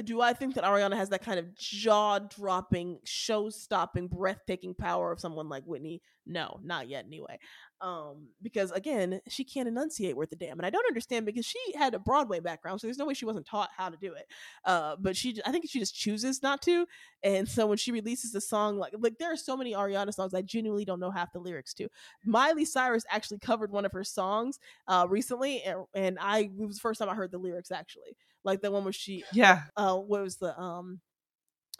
[0.04, 5.48] Do I think that Ariana has that kind of jaw-dropping, show-stopping, breathtaking power of someone
[5.48, 6.02] like Whitney?
[6.26, 7.04] No, not yet.
[7.06, 7.38] Anyway,
[7.80, 11.58] um, because again, she can't enunciate worth a damn, and I don't understand because she
[11.76, 14.26] had a Broadway background, so there's no way she wasn't taught how to do it.
[14.64, 16.86] Uh, but she, I think she just chooses not to,
[17.22, 20.34] and so when she releases a song like like there are so many Ariana songs
[20.34, 21.88] I genuinely don't know half the lyrics to.
[22.24, 26.76] Miley Cyrus actually covered one of her songs uh recently, and, and I it was
[26.76, 29.64] the first time I heard the lyrics actually, like the one where she yeah.
[29.76, 31.00] uh what was the um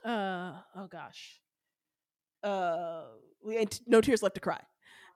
[0.05, 1.41] uh oh gosh.
[2.43, 3.05] Uh
[3.43, 4.61] we had no tears left to cry.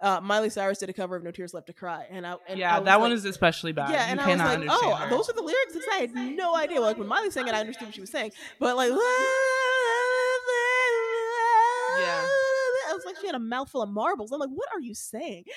[0.00, 2.58] Uh miley cyrus did a cover of no tears left to cry and i and
[2.58, 3.90] yeah I that like- one is especially bad.
[3.90, 5.10] Yeah you and i was like oh her.
[5.10, 6.80] those are the lyrics Because i had no idea.
[6.80, 8.96] Like when miley sang it i understood what she was saying but like Yeah.
[12.88, 14.32] i was like she had a mouthful of marbles.
[14.32, 15.44] I'm like what are you saying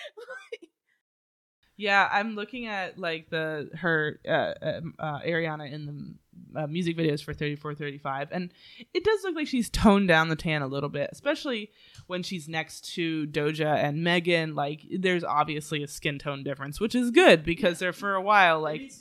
[1.84, 6.16] Yeah, I'm looking at like the her uh, um, uh, Ariana in the
[6.56, 8.52] uh, music videos for 34, 35, and
[8.94, 11.72] it does look like she's toned down the tan a little bit, especially
[12.08, 14.56] when she's next to Doja and Megan.
[14.56, 18.60] Like, there's obviously a skin tone difference, which is good because there for a while,
[18.60, 18.92] like,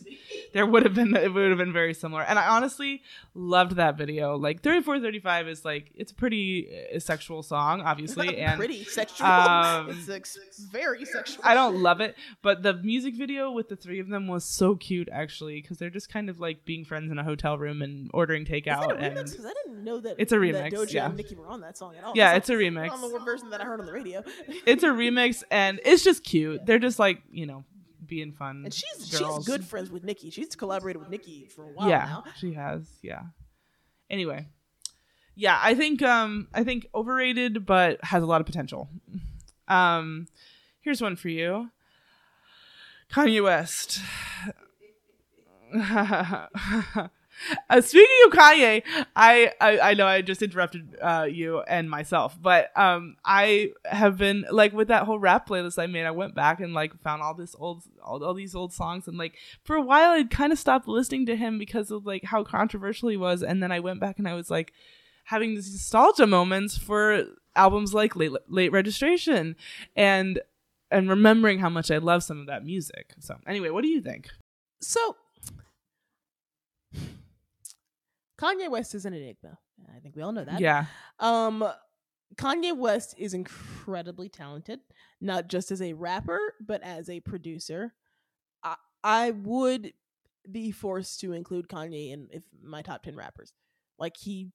[0.52, 2.22] there would have been it would have been very similar.
[2.22, 3.02] And I honestly
[3.34, 4.36] loved that video.
[4.36, 9.26] Like, 34, 35 is like it's a pretty uh, sexual song, obviously, and pretty sexual
[9.26, 10.38] um, it's ex-
[10.70, 14.28] very sexual I don't love it, but the music video with the three of them
[14.28, 17.56] was so cute actually because they're just kind of like being friends in a hotel
[17.58, 19.02] room and ordering takeout a remix?
[19.06, 20.16] and 'Cause I didn't know that.
[20.18, 21.06] It's a remix, Doja yeah.
[21.06, 22.12] and Nicki were on that song at all.
[22.14, 22.88] yeah, That's it's a remix.
[22.88, 24.22] don't know version that I heard on the radio.
[24.66, 26.66] It's a remix and it's just cute.
[26.66, 27.64] They're just like you know
[28.06, 28.62] being fun.
[28.64, 29.36] and she's girls.
[29.38, 30.30] she's good friends with Nicki.
[30.30, 32.24] She's collaborated with Nicki for a while yeah, now.
[32.36, 32.86] she has.
[33.02, 33.22] Yeah.
[34.10, 34.46] Anyway,
[35.34, 38.88] yeah, I think um I think overrated but has a lot of potential.
[39.68, 40.26] Um,
[40.82, 41.70] here's one for you.
[43.10, 44.00] Kanye West.
[47.70, 48.82] Uh, speaking of Kanye,
[49.16, 54.18] I, I I know I just interrupted uh, you and myself, but um I have
[54.18, 56.04] been like with that whole rap playlist I made.
[56.04, 59.16] I went back and like found all this old all, all these old songs and
[59.16, 62.44] like for a while I'd kind of stopped listening to him because of like how
[62.44, 64.72] controversial he was, and then I went back and I was like
[65.24, 67.24] having these nostalgia moments for
[67.56, 69.56] albums like late late registration
[69.96, 70.40] and
[70.90, 73.14] and remembering how much I love some of that music.
[73.20, 74.28] So anyway, what do you think?
[74.80, 75.16] So
[78.38, 79.58] Kanye West is an enigma.
[79.94, 80.60] I think we all know that.
[80.60, 80.86] Yeah.
[81.18, 81.64] Um,
[82.36, 84.80] Kanye West is incredibly talented,
[85.20, 87.92] not just as a rapper, but as a producer.
[88.62, 89.92] I, I would
[90.50, 93.52] be forced to include Kanye in if my top ten rappers.
[93.98, 94.50] Like he.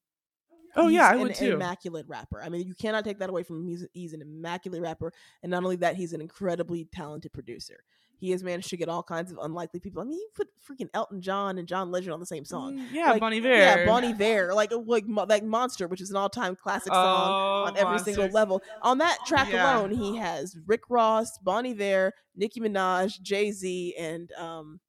[0.76, 1.54] Oh yeah, I an would too.
[1.54, 2.42] Immaculate rapper.
[2.42, 3.68] I mean, you cannot take that away from him.
[3.68, 7.84] He's, he's an immaculate rapper, and not only that, he's an incredibly talented producer.
[8.20, 10.02] He has managed to get all kinds of unlikely people.
[10.02, 12.74] I mean, you put freaking Elton John and John Legend on the same song.
[12.74, 13.48] Mm, yeah, Like, Bon Iver.
[13.48, 17.76] Yeah, Bon Iver, like like like Monster, which is an all-time classic song Oh, on
[17.76, 18.60] every single level.
[18.82, 19.62] On that track Yeah.
[19.62, 24.80] alone, he has Rick Ross, Bon Iver, Nicki Minaj, Jay Z, and um,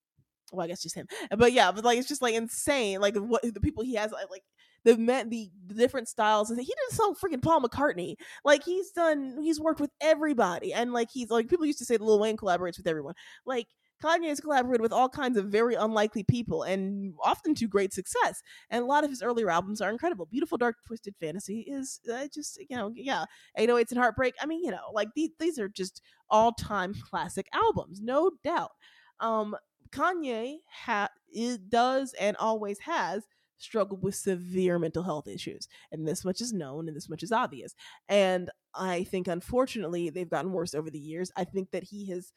[0.51, 1.07] well, I guess just him.
[1.37, 2.99] But yeah, but like it's just like insane.
[2.99, 4.43] Like what the people he has, like,
[4.83, 6.49] the men, the, different styles.
[6.49, 8.15] He did song freaking Paul McCartney.
[8.43, 11.97] Like he's done, he's worked with everybody, and like he's like people used to say
[11.97, 13.13] Lil Wayne collaborates with everyone.
[13.45, 13.67] Like
[14.03, 18.41] Kanye has collaborated with all kinds of very unlikely people, and often to great success.
[18.69, 20.25] And a lot of his earlier albums are incredible.
[20.25, 23.25] Beautiful Dark Twisted Fantasy is uh, just you know yeah,
[23.57, 24.35] 808s and Heartbreak.
[24.41, 28.71] I mean you know like these these are just all time classic albums, no doubt.
[29.19, 29.55] Um,
[29.91, 33.25] Kanye ha- it does and always has
[33.59, 37.31] struggled with severe mental health issues, and this much is known and this much is
[37.31, 37.75] obvious.
[38.07, 41.31] And I think unfortunately they've gotten worse over the years.
[41.35, 42.31] I think that he has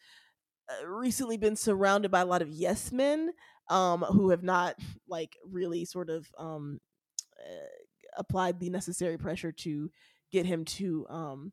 [0.68, 3.30] uh, recently been surrounded by a lot of yes men
[3.70, 4.76] um, who have not
[5.08, 6.80] like really sort of um,
[7.40, 7.66] uh,
[8.16, 9.90] applied the necessary pressure to
[10.30, 11.52] get him to um,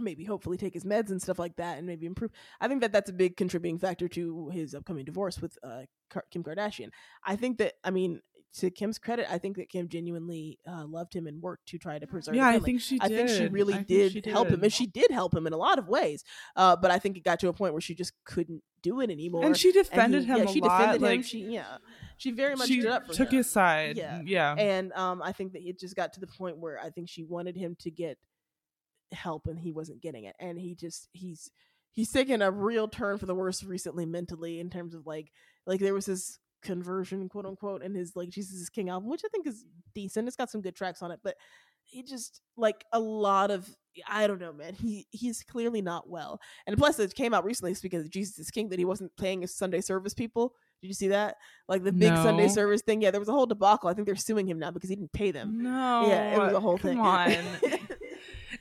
[0.00, 2.30] maybe hopefully take his meds and stuff like that and maybe improve.
[2.60, 5.82] I think that that's a big contributing factor to his upcoming divorce with uh,
[6.30, 6.90] Kim Kardashian.
[7.24, 8.20] I think that I mean
[8.58, 11.98] to Kim's credit, I think that Kim genuinely uh, loved him and worked to try
[11.98, 12.34] to preserve.
[12.34, 13.16] Yeah, the I think she I did.
[13.28, 15.52] think she really I think did, she help him, and she did help him in
[15.52, 16.24] a lot of ways.
[16.54, 19.10] Uh, but I think it got to a point where she just couldn't do it
[19.10, 19.44] anymore.
[19.44, 20.78] And she And defended he- him yeah, she lot.
[20.78, 21.22] defended him.
[21.22, 21.78] She yeah,
[22.16, 23.36] she very much she stood up for took him.
[23.38, 23.96] his side.
[23.96, 24.20] Yeah.
[24.24, 24.54] Yeah.
[24.54, 27.22] And um, I think that it just got to the point where I think she
[27.24, 28.18] wanted him to get
[29.12, 30.34] help, and he wasn't getting it.
[30.40, 31.50] And he just he's
[31.90, 35.30] he's taken a real turn for the worse recently mentally in terms of like
[35.66, 39.22] like there was this conversion quote unquote in his like Jesus is King album, which
[39.24, 39.64] I think is
[39.94, 40.26] decent.
[40.26, 41.36] It's got some good tracks on it, but
[41.84, 43.68] he just like a lot of
[44.06, 44.74] I don't know, man.
[44.74, 46.40] He he's clearly not well.
[46.66, 49.40] And plus, it came out recently speaking of Jesus is King that he wasn't paying
[49.40, 50.52] his Sunday service people.
[50.82, 51.36] Did you see that?
[51.68, 53.00] Like the big Sunday service thing.
[53.00, 53.88] Yeah, there was a whole debacle.
[53.88, 55.62] I think they're suing him now because he didn't pay them.
[55.62, 56.06] no.
[56.08, 57.00] yeah, it was a whole come thing.
[57.00, 57.34] on.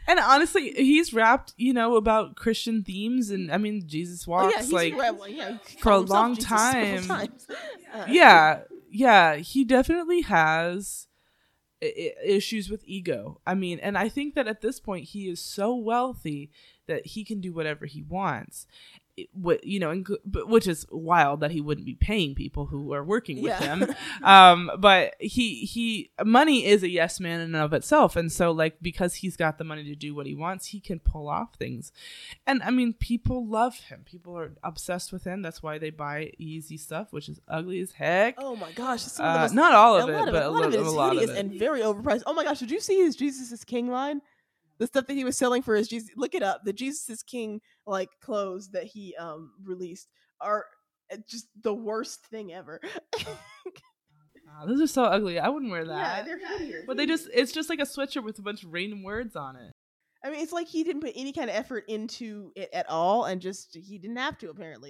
[0.08, 4.56] and honestly, he's rapped, you know, about Christian themes, and I mean, Jesus Oh, walks
[4.56, 7.06] yeah, he's like well, yeah, for a long Jesus time.
[7.94, 8.60] Uh, yeah
[8.92, 11.08] yeah he definitely has
[11.82, 13.40] I- issues with ego.
[13.48, 16.50] I mean and i think that at this point he is so wealthy
[16.88, 18.68] that he can do whatever he wants
[19.18, 20.04] you know
[20.46, 23.76] which is wild that he wouldn't be paying people who are working with Yeah.
[23.76, 23.96] him.
[24.24, 28.16] Um but he he money is a yes man in and of itself.
[28.16, 31.00] And so like because he's got the money to do what he wants he can
[31.00, 31.92] pull off things.
[32.46, 34.02] And i mean people love him.
[34.06, 35.42] People are obsessed with him.
[35.42, 38.36] That's why they buy Yeezy stuff which is ugly as heck.
[38.38, 40.44] Oh my gosh, it's some of the uh, most not all of it of but
[40.44, 42.24] a, lot of it is a lot of hideous and very overpriced.
[42.26, 44.22] Oh my gosh, did you see his Jesus is King line?
[44.78, 46.62] The stuff that he was selling for his Jesus, look it up.
[46.66, 50.10] The Jesus is King like clothes that he um released
[50.42, 50.66] are
[51.12, 52.80] uh, just the worst thing ever.
[54.58, 56.18] Ah, those are so ugly i wouldn't wear that.
[56.18, 56.84] yeah, they're hideous.
[56.88, 59.56] but they just it's just like a sweatshirt with a bunch of random words on
[59.56, 59.72] it
[60.24, 63.26] I mean, it's like he didn't put any kind of effort into it at all,
[63.26, 64.90] and just he didn't have to apparently.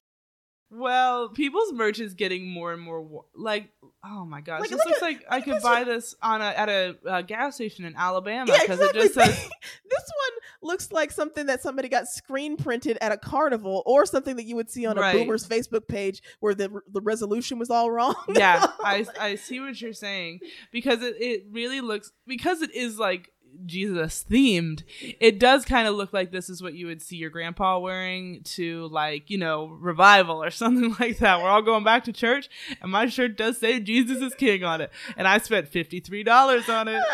[0.71, 3.69] Well, people's merch is getting more and more wa- like,
[4.03, 6.15] oh my gosh, Like, this look looks at- like I at could this buy this
[6.21, 8.99] on a at a uh, gas station in Alabama Yeah, because exactly.
[9.01, 9.35] it just says
[9.89, 10.39] this one
[10.71, 14.55] looks like something that somebody got screen printed at a carnival, or something that you
[14.55, 15.13] would see on a Right.
[15.15, 18.15] boomer's Facebook page where the the resolution was all wrong.
[18.29, 20.39] yeah, I I see what you're saying
[20.71, 23.31] because it it really looks because it is like
[23.65, 24.83] Jesus themed.
[25.19, 28.41] It does kind of look like this is what you would see your grandpa wearing
[28.43, 31.41] to like you know revival or something like that.
[31.41, 32.49] We're all going back to church,
[32.81, 36.23] and my shirt does say Jesus is King on it, and I spent fifty three
[36.23, 37.03] dollars on it.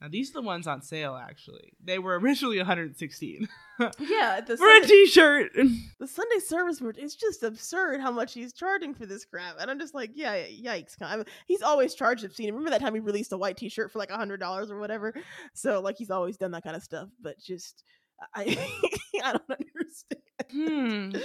[0.00, 1.14] Now these are the ones on sale.
[1.14, 3.48] Actually, they were originally 116
[3.98, 5.52] yeah, at the for a Sunday, T-shirt.
[5.98, 6.96] the Sunday service merch.
[6.98, 10.36] It's just absurd how much he's charging for this crap, and I'm just like, yeah,
[10.36, 10.96] yikes!
[11.02, 12.48] I mean, he's always charged obscene.
[12.48, 15.14] Remember that time he released a white T-shirt for like a hundred dollars or whatever?
[15.54, 17.84] So like he's always done that kind of stuff, but just
[18.34, 18.56] I
[19.22, 19.60] I don't
[20.50, 21.14] understand.
[21.14, 21.20] hmm.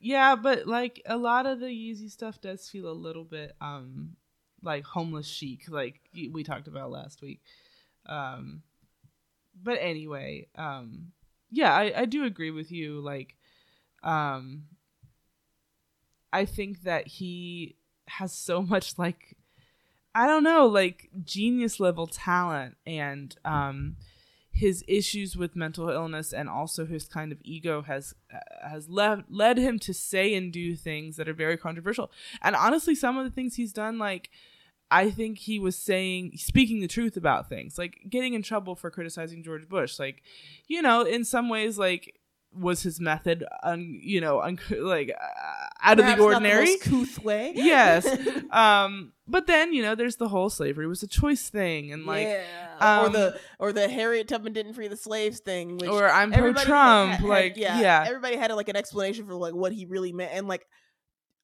[0.00, 4.16] Yeah, but like a lot of the Yeezy stuff does feel a little bit um
[4.62, 7.40] like homeless chic, like we talked about last week.
[8.06, 8.62] Um,
[9.62, 11.12] but anyway, um,
[11.50, 13.00] yeah, I I do agree with you.
[13.00, 13.36] Like,
[14.02, 14.64] um,
[16.32, 17.76] I think that he
[18.08, 19.36] has so much like
[20.14, 23.96] I don't know, like genius level talent and um
[24.54, 29.24] his issues with mental illness and also his kind of ego has uh, has led
[29.30, 32.10] led him to say and do things that are very controversial.
[32.42, 34.30] And honestly, some of the things he's done, like
[34.92, 38.90] I think he was saying, speaking the truth about things, like getting in trouble for
[38.90, 39.98] criticizing George Bush.
[39.98, 40.22] Like,
[40.68, 42.18] you know, in some ways, like
[42.54, 46.76] was his method, un, you know, un, like uh, out of Perhaps the not ordinary.
[46.90, 47.52] most way.
[47.56, 48.06] yes.
[48.52, 52.26] Um, but then you know, there's the whole slavery was a choice thing, and like,
[52.26, 53.00] yeah.
[53.00, 56.30] or um, the or the Harriet Tubman didn't free the slaves thing, which or I'm
[56.30, 59.72] pro Trump, had- had- like, yeah, yeah, everybody had like an explanation for like what
[59.72, 60.66] he really meant, and like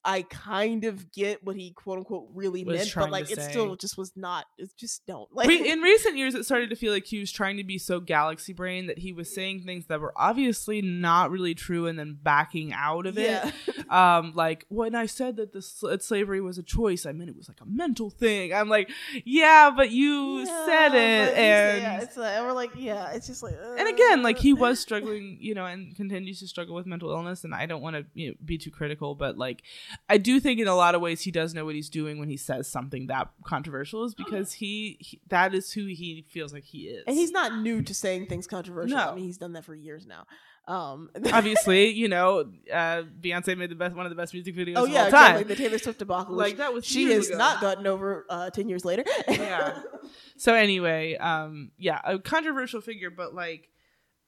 [0.05, 3.49] I kind of get what he quote unquote really Was meant, but like it say.
[3.49, 4.45] still just was not.
[4.57, 7.57] It just don't like in recent years, it started to feel like he was trying
[7.57, 11.53] to be so galaxy brain that he was saying things that were obviously not really
[11.53, 13.29] true, and then backing out of it.
[13.31, 13.51] yeah.
[13.89, 17.35] um like when i said that the sl- slavery was a choice i meant it
[17.35, 18.89] was like a mental thing i'm like
[19.25, 23.25] yeah but you Yeah, said it and yeah, it's like, and we're like yeah, it's
[23.25, 26.75] just like and again like he uh, was struggling you know and continues to struggle
[26.75, 29.63] with mental illness and i don't want to you know, be too critical but like
[30.07, 32.29] i do think in a lot of ways he does know what he's doing when
[32.29, 36.63] he says something that controversial is because he, he that is who he feels like
[36.63, 38.97] he is and he's not new to saying things controversial.
[38.97, 40.25] I mean, he's done that for years now.
[40.67, 44.73] Um, obviously you know uh beyonce made the best one of the best music videos
[44.77, 45.55] oh of yeah, all time exactly.
[45.55, 47.37] The Taylor Swift debacle, like that was she has ago.
[47.37, 49.03] not gotten over uh, ten years later.
[49.27, 49.79] Yeah.
[50.37, 53.69] so anyway um yeah a controversial figure but like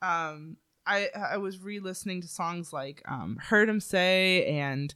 [0.01, 4.95] um i i was re-listening to songs like um heard him say and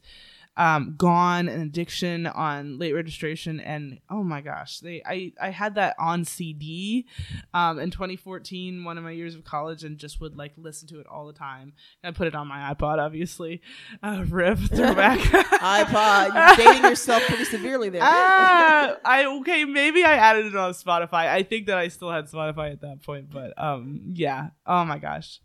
[0.56, 5.74] um gone and addiction on late registration and oh my gosh they i i had
[5.74, 7.06] that on cd
[7.54, 10.98] um in 2014 one of my years of college and just would like listen to
[11.00, 13.60] it all the time and I put it on my ipod obviously
[14.02, 15.18] uh rip throwback
[15.66, 18.00] iPod, you're dating yourself pretty severely there.
[18.02, 21.28] ah, I okay, maybe I added it on Spotify.
[21.28, 24.50] I think that I still had Spotify at that point, but um yeah.
[24.66, 25.40] Oh my gosh.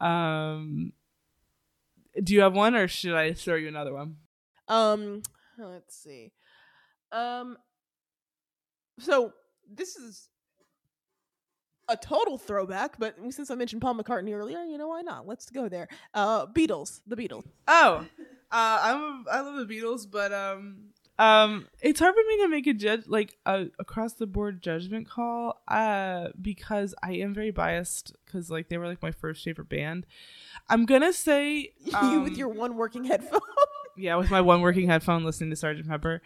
[0.00, 0.92] Um
[2.22, 4.16] do you have one or should I throw you another one?
[4.72, 5.22] Um,
[5.58, 6.32] let's see.
[7.10, 7.58] Um,
[8.98, 9.32] so
[9.70, 10.28] this is
[11.88, 15.26] a total throwback, but since I mentioned Paul McCartney earlier, you know why not?
[15.26, 15.88] Let's go there.
[16.14, 17.44] Uh, Beatles, the Beatles.
[17.68, 18.06] Oh.
[18.54, 22.48] Uh I'm a, I love the Beatles, but um um it's hard for me to
[22.48, 27.50] make a judge like a across the board judgment call uh because I am very
[27.50, 30.06] biased cuz like they were like my first favorite band.
[30.68, 33.40] I'm going to say you with um, your one working headphone.
[33.96, 36.22] Yeah, with my one working headphone listening to Sergeant Pepper.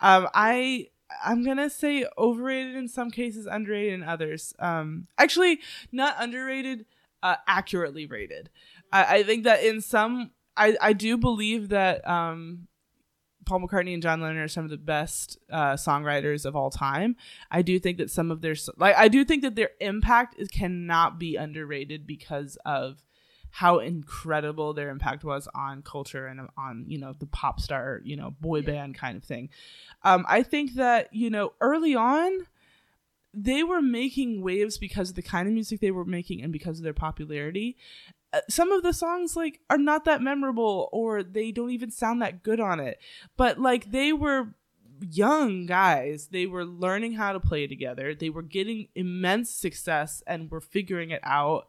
[0.00, 0.88] Um, I
[1.24, 4.54] I'm gonna say overrated in some cases, underrated in others.
[4.58, 5.60] Um, actually,
[5.92, 6.86] not underrated,
[7.22, 8.50] uh, accurately rated.
[8.92, 12.66] I, I think that in some, I I do believe that um.
[13.46, 17.16] Paul McCartney and John Lennon are some of the best uh, songwriters of all time.
[17.50, 20.46] I do think that some of their like I do think that their impact is
[20.46, 23.02] cannot be underrated because of
[23.50, 28.16] how incredible their impact was on culture and on you know the pop star you
[28.16, 29.48] know boy band kind of thing.
[30.02, 32.46] Um i think that you know early on
[33.32, 36.78] they were making waves because of the kind of music they were making and because
[36.78, 37.76] of their popularity.
[38.32, 42.20] Uh, some of the songs like are not that memorable or they don't even sound
[42.22, 42.98] that good on it.
[43.36, 44.54] But like they were
[45.00, 46.28] young guys.
[46.30, 48.14] They were learning how to play together.
[48.14, 51.68] They were getting immense success and were figuring it out.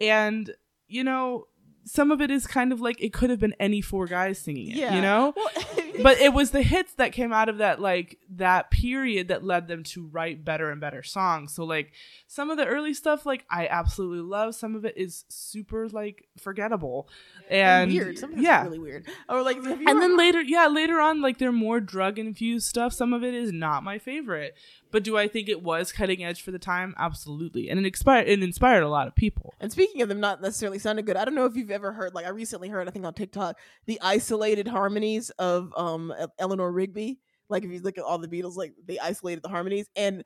[0.00, 0.54] And
[0.88, 1.46] you know
[1.84, 4.70] some of it is kind of like it could have been any four guys singing
[4.70, 5.34] it you know?
[5.36, 5.50] Well,
[6.02, 9.68] but it was the hits that came out of that like that period that led
[9.68, 11.54] them to write better and better songs.
[11.54, 11.92] So like
[12.26, 14.54] some of the early stuff like i absolutely love.
[14.54, 17.08] Some of it is super like forgettable.
[17.50, 18.18] And weird.
[18.18, 18.64] Some of it's yeah.
[18.64, 19.06] really weird.
[19.28, 22.92] Or like, and then later yeah later on like their more drug infused stuff.
[22.92, 24.56] Some of it is not my favorite
[24.94, 28.28] but do i think it was cutting edge for the time absolutely and it inspired
[28.28, 31.24] it inspired a lot of people And speaking of them not necessarily sounding good, I
[31.24, 33.98] don't know if you've ever heard, like I recently heard, I think on TikTok, the
[34.00, 37.18] isolated harmonies of um Eleanor Rigby.
[37.48, 40.22] Like if you look at all the Beatles, like they isolated the harmonies and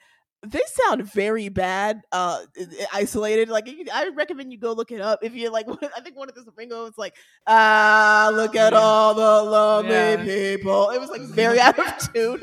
[0.46, 2.44] they sound very bad, uh,
[2.92, 3.48] isolated.
[3.48, 5.18] Like I recommend you go look it up.
[5.22, 5.66] If you like,
[5.96, 7.14] I think one of the Ringo, was like,
[7.46, 10.24] ah, look at all the lonely Yeah.
[10.24, 10.90] people.
[10.90, 12.40] It was like very out of tune.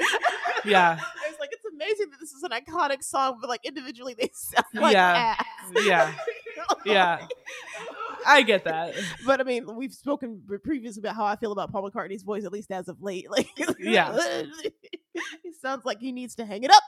[0.66, 4.16] yeah I was like, it's amazing that this is an iconic song, but like individually
[4.18, 5.36] they sound like Yeah.
[5.40, 5.84] ass.
[5.84, 6.14] Yeah.
[6.86, 7.26] Yeah.
[8.26, 8.94] i get that
[9.26, 12.52] But I mean, we've spoken previously about how I feel about Paul McCartney's voice, at
[12.52, 13.28] least as of late.
[13.30, 13.48] Like,
[13.80, 14.18] Yeah.
[15.44, 16.84] he sounds like he needs to hang it up.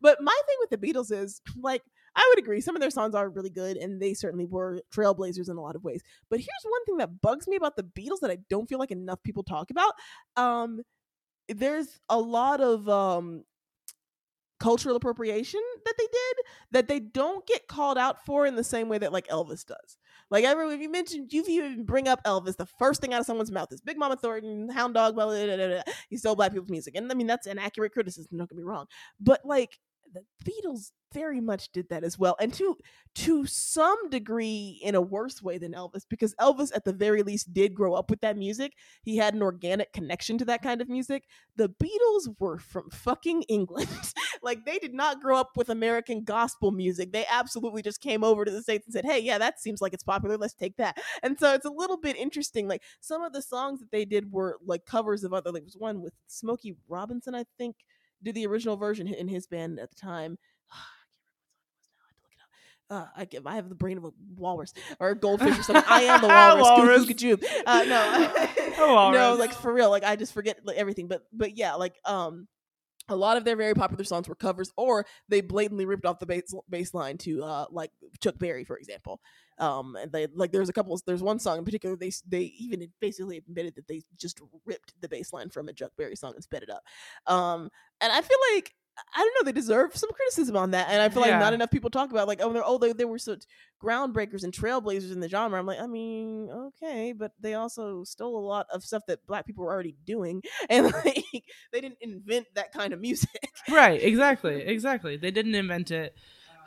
[0.00, 1.82] But my thing with the Beatles is, like,
[2.14, 2.60] I would agree.
[2.60, 5.76] Some of their songs are really good, and they certainly were trailblazers in a lot
[5.76, 6.02] of ways.
[6.28, 8.90] But here's one thing that bugs me about the Beatles that I don't feel like
[8.90, 9.94] enough people talk about.
[10.36, 10.82] Um,
[11.48, 13.44] there's a lot of um
[14.62, 16.36] cultural appropriation that they did
[16.70, 19.96] that they don't get called out for in the same way that like Elvis does.
[20.30, 23.26] Like everyone, if you mentioned you even bring up Elvis, the first thing out of
[23.26, 25.82] someone's mouth is Big Mama Thornton, Hound Dog, blah, blah, blah, blah, blah.
[26.08, 28.38] he stole black people's music, and I mean that's an accurate criticism.
[28.38, 28.86] Don't get me wrong,
[29.20, 29.80] but like
[30.12, 32.76] the Beatles very much did that as well, and to
[33.14, 37.52] to some degree in a worse way than Elvis, because Elvis at the very least
[37.52, 38.72] did grow up with that music.
[39.02, 41.24] He had an organic connection to that kind of music.
[41.56, 43.88] The Beatles were from fucking England.
[44.42, 47.12] like they did not grow up with American gospel music.
[47.12, 49.92] They absolutely just came over to the States and said, Hey, yeah, that seems like
[49.92, 50.38] it's popular.
[50.38, 50.96] Let's take that.
[51.22, 52.66] And so it's a little bit interesting.
[52.66, 55.66] Like some of the songs that they did were like covers of other like there
[55.66, 57.76] was one with Smokey Robinson, I think,
[58.22, 60.38] did the original version in his band at the time.
[62.90, 65.84] Uh, I give I have the brain of a walrus or a goldfish or something.
[65.86, 66.62] I am the walrus.
[66.62, 67.04] Walrus.
[67.06, 67.46] Goo, goo, goo.
[67.66, 68.32] Uh, no,
[69.12, 69.90] no, like for real.
[69.90, 71.08] Like I just forget like, everything.
[71.08, 72.48] But but yeah, like um,
[73.12, 76.26] a lot of their very popular songs were covers, or they blatantly ripped off the
[76.26, 77.90] bass bass line to uh like
[78.20, 79.20] Chuck Berry, for example.
[79.58, 80.98] Um, and they like there's a couple.
[81.06, 81.96] There's one song in particular.
[81.96, 85.92] They they even basically admitted that they just ripped the bass line from a Chuck
[85.96, 86.82] Berry song and sped it up.
[87.32, 88.74] Um, and I feel like
[89.14, 91.38] I don't know they deserve some criticism on that, and I feel like Yeah.
[91.38, 93.44] not enough people talk about like oh they're oh they, they were such
[93.82, 95.58] groundbreakers and trailblazers in the genre.
[95.58, 99.46] I'm like I mean okay, but they also stole a lot of stuff that black
[99.46, 101.24] people were already doing, and like
[101.72, 103.30] they didn't invent that kind of music.
[103.70, 106.14] right exactly exactly they didn't invent it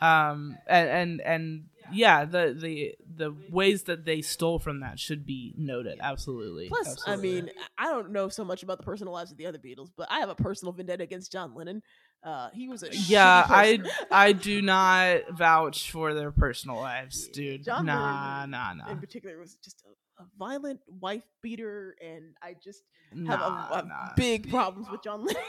[0.01, 5.25] um and and, and yeah the the the ways that they stole from that should
[5.25, 7.13] be noted absolutely Plus, absolutely.
[7.13, 9.89] I mean, I don't know so much about the personal lives of the other Beatles,
[9.95, 11.81] but I have a personal vendetta against John Lennon.
[12.23, 17.63] Uh, he was a yeah i i do not vouch for their personal lives dude
[17.63, 21.95] John nah Lennon nah nah in particular it was just a, a violent wife beater,
[22.01, 24.13] and I just have nah, a, a nah.
[24.15, 25.41] big problems with John Lennon.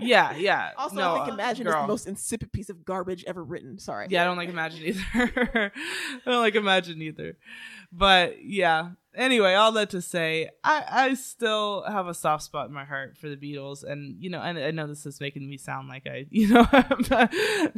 [0.00, 3.24] Yeah yeah also, no, I think uh, Imagine is the most insipid piece of garbage
[3.26, 3.78] ever written.
[3.78, 4.06] Sorry.
[4.10, 5.02] Yeah, I don't like Imagine either.
[6.26, 7.36] I don't like Imagine either.
[7.92, 8.90] But yeah.
[9.14, 13.16] Anyway, all that to say, I, I still have a soft spot in my heart
[13.16, 16.06] for the Beatles, and you know, and I know this is making me sound like
[16.06, 17.34] I, you know, I'm not,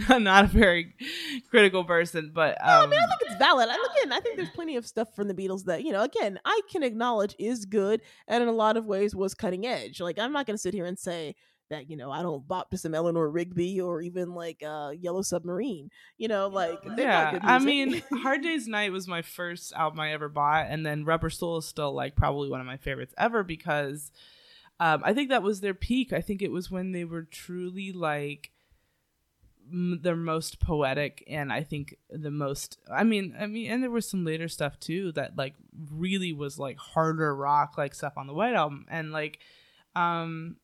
[0.08, 0.94] I'm not a very
[1.48, 3.68] critical person, but No, I um, mean, I think it's valid.
[3.70, 6.02] I look in, I think there's plenty of stuff from the Beatles that, you know,
[6.02, 10.00] again, I can acknowledge is good and in a lot of ways was cutting edge.
[10.00, 11.36] Like, I'm not going to sit here and say
[11.70, 15.22] that, you know, I don't bop to some Eleanor Rigby or even like uh, Yellow
[15.22, 15.90] Submarine.
[16.18, 20.00] You know, like, yeah, not good I mean, Hard Day's Night was my first album
[20.00, 23.14] I ever bought, and then Rubber Soul is still like probably one of my favorites
[23.16, 24.10] ever because
[24.80, 26.12] um, I think that was their peak.
[26.12, 28.50] I think it was when they were truly like
[29.70, 32.78] m- their most poetic, and I think the most.
[32.90, 35.54] I mean, I mean, and there was some later stuff too that like
[35.92, 39.38] really was like harder rock, like stuff on the White Album, and like,
[39.94, 40.56] um,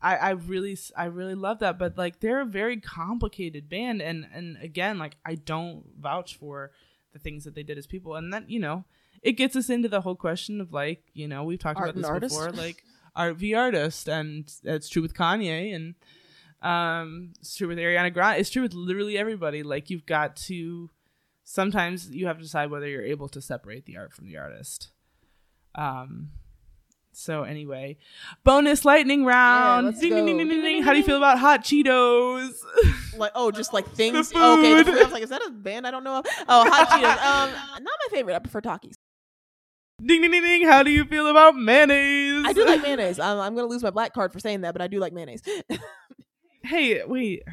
[0.00, 4.26] I, I really I really love that but like they're a very complicated band and
[4.32, 6.72] and again like I don't vouch for
[7.12, 8.84] the things that they did as people and that you know
[9.22, 12.00] it gets us into the whole question of like you know we've talked Art about
[12.00, 12.34] this artist.
[12.34, 12.82] before like
[13.14, 15.94] art v artist and it's true with Kanye and
[16.62, 20.90] um it's true with Ariana Grande it's true with literally everybody like you've got to
[21.42, 24.90] sometimes you have to decide whether you're able to separate the art from the artist
[25.74, 26.30] um
[27.18, 27.96] so anyway,
[28.44, 29.86] bonus lightning round.
[29.86, 30.82] let's ding, ding, ding.
[30.82, 32.52] How do you feel about hot Cheetos?
[33.16, 34.30] like, oh, just like things.
[34.34, 34.98] Oh, okay, food.
[34.98, 36.26] I was like, is that a band I don't know of?
[36.46, 37.24] Oh, Hot Cheetos.
[37.24, 37.50] Um,
[37.82, 38.34] not my favorite.
[38.34, 38.92] I prefer Takis.
[40.04, 40.66] ding ding ding ding.
[40.68, 42.44] How do you feel about mayonnaise?
[42.46, 43.18] I do like mayonnaise.
[43.18, 45.14] I'm, I'm going to lose my black card for saying that, but I do like
[45.14, 45.42] mayonnaise.
[46.62, 47.44] Hey, wait.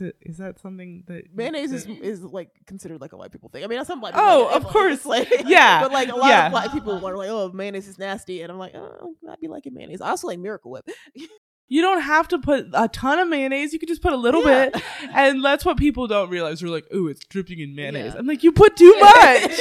[0.00, 3.64] Is that something that mayonnaise is is like considered like a white people thing.
[3.64, 4.26] I mean, some black people.
[4.28, 5.04] Oh, of course.
[5.04, 6.46] like- Yeah, but like a lot yeah.
[6.46, 9.48] of black people are like, "Oh, mayonnaise is nasty," and I'm like, "Oh, I be
[9.48, 10.88] liking mayonnaise." I also like Miracle Whip.
[11.68, 13.72] You don't have to put a ton of mayonnaise.
[13.72, 14.68] You could just put a little Yeah.
[14.68, 14.82] bit,
[15.14, 16.60] and that's what people don't realize.
[16.60, 18.18] They're like, "Oh, it's dripping in mayonnaise." Yeah.
[18.18, 19.60] I'm like, "You put too much."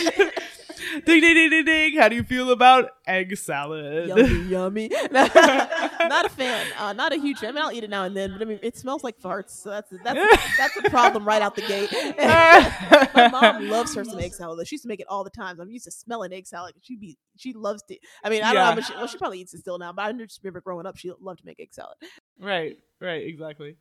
[1.05, 1.97] Ding ding ding ding ding.
[1.99, 4.07] How do you feel about egg salad?
[4.09, 4.89] yummy, yummy.
[5.11, 6.67] not a fan.
[6.77, 7.49] Uh, not a huge fan.
[7.49, 9.51] I mean, I'll eat it now and then, but I mean, it smells like farts,
[9.61, 10.19] so that's that's
[10.57, 11.89] that's a problem right out the gate.
[13.13, 14.59] My mom loves her some egg salad.
[14.59, 14.63] though.
[14.63, 15.59] She used to make it all the time.
[15.59, 16.73] I'm used to smelling egg salad.
[16.81, 17.97] She be she loves to.
[18.23, 18.69] I mean, I don't Yeah.
[18.69, 19.91] know, but she, well, she probably eats it still now.
[19.93, 21.95] But I just remember growing up, she loved to make egg salad.
[22.39, 23.75] Right, right, exactly.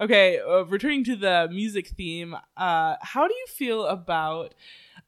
[0.00, 4.54] Okay, uh, returning to the music theme, uh, how do you feel about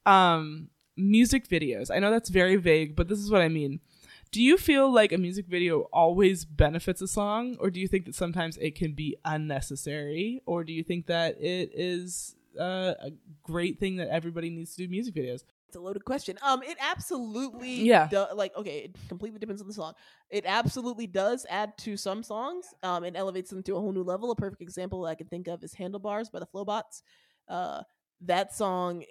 [0.06, 1.90] um, music videos?
[1.90, 3.80] I know that's very vague, but this is what I mean.
[4.30, 8.06] Do you feel like a music video always benefits a song, or do you think
[8.06, 13.10] that sometimes it can be unnecessary, or do you think that it is uh, a
[13.42, 15.44] great thing that everybody needs to do music videos?
[15.68, 16.38] It's a loaded question.
[16.42, 18.08] Um, it absolutely Yeah.
[18.08, 19.94] do- like okay, it completely depends on the song.
[20.30, 22.66] It absolutely does add to some songs.
[22.82, 24.30] Um, and elevates them to a whole new level.
[24.30, 27.02] A perfect example I can think of is "Handlebars" by the Flobots.
[27.48, 27.82] Uh,
[28.22, 29.02] that song,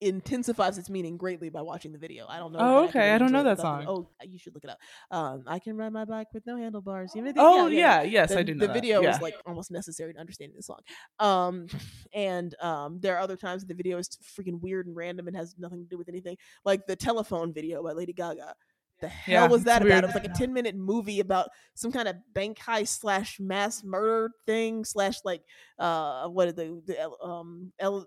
[0.00, 2.26] intensifies its meaning greatly by watching the video.
[2.28, 2.58] I don't know.
[2.60, 3.12] Oh, that I okay.
[3.12, 3.84] I don't know that song.
[3.88, 4.78] Oh, you should look it up.
[5.10, 7.12] Um, I can ride my bike with no handlebars.
[7.14, 8.72] You know, Oh yeah, yes, the, I do know the that.
[8.74, 9.14] video yeah.
[9.14, 10.80] is like almost necessary to understanding the song.
[11.18, 11.66] Um,
[12.14, 15.54] and um, there are other times the video is freaking weird and random and has
[15.58, 18.54] nothing to do with anything, like the telephone video by Lady Gaga.
[19.00, 19.88] The hell Yeah, was that about?
[19.90, 20.04] weird.
[20.04, 23.84] It was like a ten minute movie about some kind of bank heist slash mass
[23.84, 25.42] murder thing slash like
[25.78, 28.06] uh what are the the um El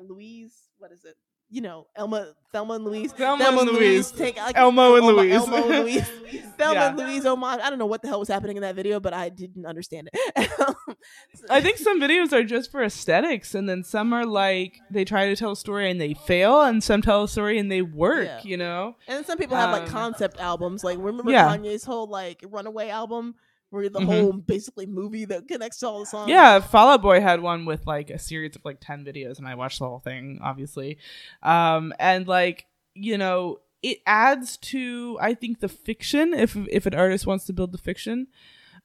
[0.00, 1.14] Louise what is it?
[1.50, 3.12] You know, Elma, Thelma and Louise.
[3.12, 4.10] Thelma and Louise.
[4.10, 5.34] Take like, Elmo and Elmo- Louise.
[5.34, 6.08] Elmo and Louise.
[6.56, 6.88] Thelma Yeah.
[6.88, 7.60] and Louise homage.
[7.62, 10.08] I don't know what the hell was happening in that video, but I didn't understand
[10.10, 10.50] it.
[11.50, 15.26] I think some videos are just for aesthetics, and then some are like they try
[15.26, 18.24] to tell a story and they fail, and some tell a story and they work.
[18.26, 18.40] Yeah.
[18.44, 18.96] You know?
[19.06, 20.82] And then some people have like Um, concept albums.
[20.82, 21.54] Like remember Yeah.
[21.54, 23.34] Kanye's whole like Runaway album,
[23.72, 24.04] where the Mhm.
[24.06, 26.28] whole basically movie that connects to all the songs.
[26.28, 29.48] Yeah, Fall Out Boy had one with like a series of like ten videos, and
[29.48, 30.98] I watched the whole thing, obviously.
[31.42, 36.94] Um, and like you know, it adds to I think the fiction if if an
[36.94, 38.26] artist wants to build the fiction.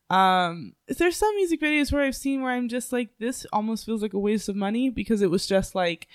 [0.10, 4.02] Um, there's some music videos where I've seen where I'm just like, this almost feels
[4.02, 6.08] like a waste of money because it was just like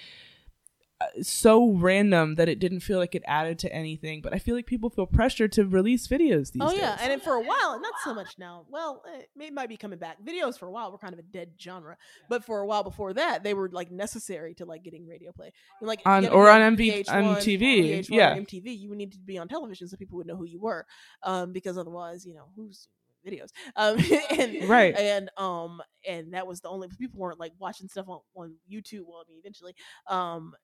[1.23, 4.21] so random that it didn't feel like it added to anything.
[4.23, 6.81] But I feel like people feel pressure to release videos these Oh days.
[6.81, 8.67] yeah, and then for a while, not so much now.
[8.71, 10.19] Well, eh, it might be coming back.
[10.25, 11.97] Videos for a while were kind of a dead genre,
[12.29, 15.53] but for a while before that, they were like necessary to like getting radio play.
[15.81, 18.37] And, like On- you had to or on MV on VH1, TV, VH1, yeah.
[18.37, 18.79] MTV.
[18.79, 20.87] You needed to be on television so people would know who you were,
[21.23, 22.89] um, because otherwise, you know, who's
[23.27, 23.97] videos, um,
[24.39, 24.97] and Right.
[24.97, 29.03] and um, and that was the only people weren't like watching stuff on on YouTube.
[29.07, 29.75] Well, I mean, eventually,
[30.09, 30.55] um,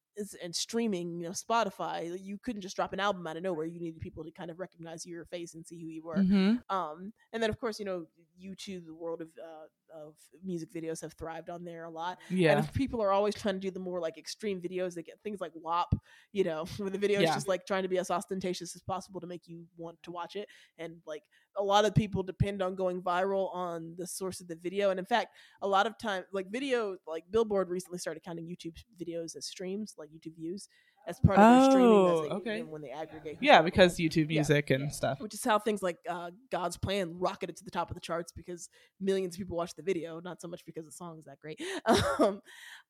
[0.42, 2.18] and streaming, you know, Spotify.
[2.22, 3.66] You couldn't just drop an album out of nowhere.
[3.66, 6.16] You needed people to kind of recognize your face and see who you were.
[6.16, 6.62] Mhm.
[6.70, 8.06] Um, and then of course, you know,
[8.42, 10.14] YouTube, the world of uh, of
[10.44, 12.18] music videos have thrived on there a lot.
[12.28, 12.52] Yeah.
[12.52, 15.18] And if people are always trying to do the more like extreme videos, they get
[15.22, 15.94] things like WAP,
[16.32, 17.34] you know, where the video is Yeah.
[17.34, 20.36] just like trying to be as ostentatious as possible to make you want to watch
[20.36, 20.48] it.
[20.78, 21.22] And like
[21.56, 24.90] a lot of people depend on going viral on the source of the video.
[24.90, 28.76] And in fact, a lot of times, like video, like Billboard recently started counting YouTube
[29.00, 30.68] videos as streams, like YouTube views,
[31.06, 32.06] as part of their streaming.
[32.06, 32.62] as Oh, they- okay.
[32.62, 33.36] When they aggregate.
[33.38, 34.02] who's Yeah, watching because it.
[34.02, 34.38] YouTube Yeah.
[34.40, 35.20] music and stuff.
[35.20, 38.32] which is how things like uh, God's Plan rocketed to the top of the charts
[38.32, 38.68] because
[39.00, 41.60] millions of people watched the video, not so much because the song is that great.
[41.86, 42.40] um,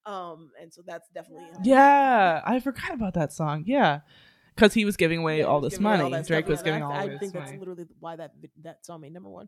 [0.06, 3.64] um, and so that's definitely Yeah, I forgot about that song.
[3.66, 4.00] Yeah,
[4.54, 6.02] because he was giving away yeah, all this money.
[6.02, 7.58] all Drake stuff, was and giving all I of his think that's money.
[7.58, 9.46] literally why that vi- that song made number one.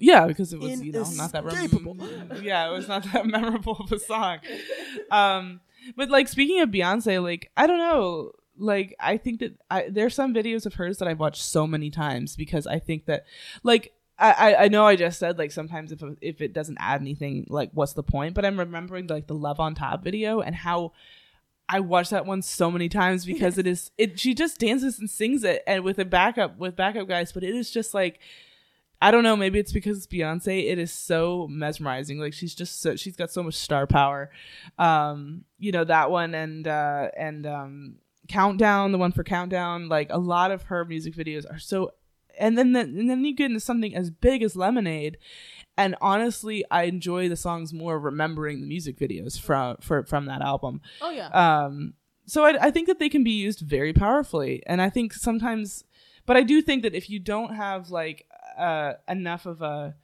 [0.00, 1.94] Yeah, because it was you know not that Inescapable.
[1.94, 2.40] memorable.
[2.42, 4.38] yeah, it was not that memorable of a song.
[5.10, 5.60] Um,
[5.96, 10.14] but like speaking of Beyonce, like I don't know, like I think that I, there's
[10.14, 13.24] some videos of hers that I've watched so many times because I think that
[13.62, 13.92] like.
[14.20, 17.70] I, I- know I just said like sometimes if if it doesn't add anything like
[17.72, 20.90] what's the point but I'm remembering like the love on top video and how
[21.68, 25.08] I watched that one so many times because it is it she just dances and
[25.08, 28.18] sings it and with a backup with backup guys but it is just like
[29.00, 30.70] I don't know maybe it's because it's Beyonce.
[30.70, 32.18] It is so mesmerizing.
[32.18, 34.30] Like she's just so she's got so much star power.
[34.78, 37.94] Um you know that one and uh and um
[38.28, 41.92] countdown the one for countdown like a lot of her music videos are so
[42.38, 45.18] and then the, and then you get into something as big as lemonade.
[45.76, 50.42] And honestly i enjoy the songs more remembering the music videos from for, from that
[50.42, 50.80] album.
[51.00, 51.94] Oh yeah, um
[52.26, 54.62] so I, I think that they can be used very powerfully.
[54.66, 55.84] And i think sometimes
[56.26, 58.26] but i do think that if you don't have like
[58.58, 59.94] uh enough of a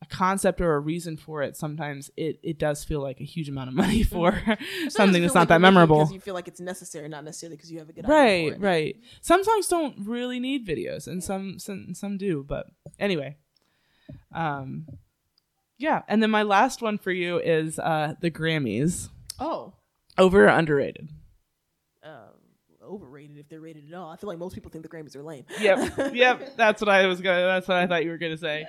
[0.00, 3.48] a concept or a reason for it sometimes it it does feel like a huge
[3.48, 4.58] amount of money for Sometimes
[4.94, 5.98] something that's not like that you're making it memorable.
[6.04, 8.60] 'cause you feel like it's necessary, not necessarily because you have a good idea right
[8.60, 8.96] right.
[9.20, 12.66] Some songs don't really need videos and some some some do but
[12.98, 13.36] anyway.
[14.34, 14.86] Um
[15.78, 19.08] yeah and then my last one for you is uh the grammys.
[19.38, 19.74] Oh,
[20.18, 21.08] over or underrated
[22.92, 24.10] overrated if they're rated at all.
[24.10, 25.44] I feel like most people think the Grammys are lame.
[25.60, 25.92] yep.
[26.14, 26.56] Yep.
[26.56, 28.66] That's what i was gonna that's what i thought you were gonna say.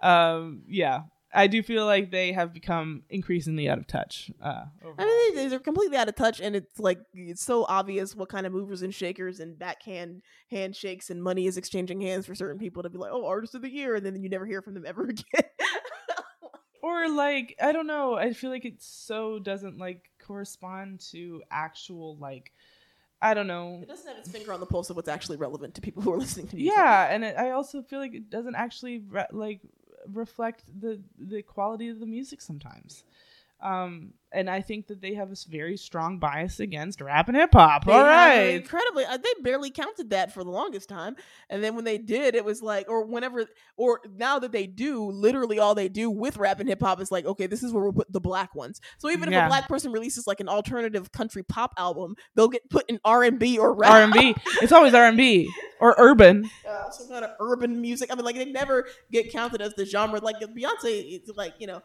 [0.00, 1.02] Um yeah.
[1.34, 4.64] I do feel like they have become increasingly out of touch uh
[4.98, 8.46] I mean, they're completely out of touch, and it's like it's so obvious what kind
[8.46, 12.82] of movers and shakers and backhand handshakes and money is exchanging hands for certain people
[12.82, 14.84] to be like, oh, artist of the year, and then you never hear from them
[14.86, 15.24] ever again.
[16.82, 18.14] or like i don't know.
[18.16, 22.52] I feel like it so doesn't like correspond to actual like
[23.22, 25.74] i don't know it doesn't have its finger on the pulse of what's actually relevant
[25.74, 26.72] to people who are listening to music.
[26.76, 29.60] yeah and it, i also feel like it doesn't actually re- like
[30.12, 33.04] reflect the the quality of the music sometimes
[33.60, 37.50] Um, and I think that they have a very strong bias against rap and hip
[37.52, 37.86] hop.
[37.86, 38.56] All right.
[38.56, 39.04] incredibly.
[39.04, 41.16] Uh, they barely counted that for the longest time,
[41.50, 45.10] and then when they did, it was like, or whenever, or now that they do,
[45.10, 47.84] literally all they do with rap and hip hop is like, okay, this is where
[47.84, 48.80] we put the black ones.
[48.98, 49.46] So even if Yeah.
[49.46, 53.22] a black person releases like an alternative country pop album, they'll get put in R
[53.24, 54.34] and B or rap, R and B.
[54.60, 56.50] It's always R and B or urban.
[56.68, 58.10] uh, some kind of urban music.
[58.12, 60.20] I mean, like they never get counted as the genre.
[60.20, 61.82] Like Beyonce, it's like you know,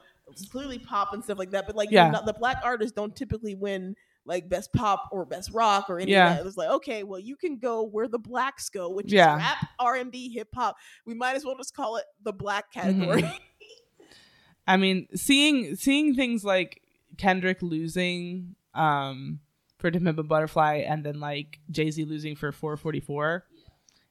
[0.52, 1.66] clearly pop and stuff like that.
[1.68, 2.10] But like, Yeah.
[2.12, 6.12] not- the black artists don't typically win like best pop or best rock or anything.
[6.14, 6.34] Yeah.
[6.36, 6.46] that.
[6.46, 9.36] It's like, okay, well, you can go where the blacks go, which Yeah.
[9.38, 10.76] is rap, R and B, hip hop.
[11.06, 13.04] We might as well just call it the black Mm-hmm.
[13.04, 13.40] category.
[14.68, 16.82] I mean, seeing seeing things like
[17.18, 19.40] Kendrick losing um
[19.78, 23.46] for To Pimp a Butterfly and then like Jay Z losing for 444.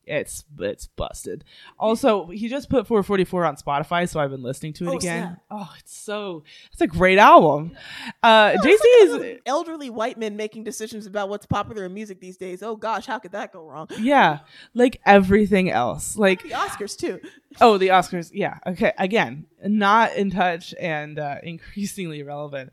[0.06, 1.44] It's it's busted.
[1.78, 5.22] Also, he just put 444 on Spotify, so I've been listening to it Oh, again.
[5.26, 5.38] snap.
[5.50, 7.76] Oh, it's so it's a great album.
[8.22, 12.20] Uh, Jay like Z is elderly white men making decisions about what's popular in music
[12.20, 12.62] these days.
[12.62, 13.88] Oh gosh, how could that go wrong?
[13.98, 14.40] yeah,
[14.74, 16.16] like everything else.
[16.16, 17.20] Like The Oscars too.
[17.60, 18.30] Oh, the Oscars.
[18.32, 18.58] Yeah.
[18.66, 18.92] Okay.
[18.98, 22.70] Again, not in touch and uh, increasingly relevant.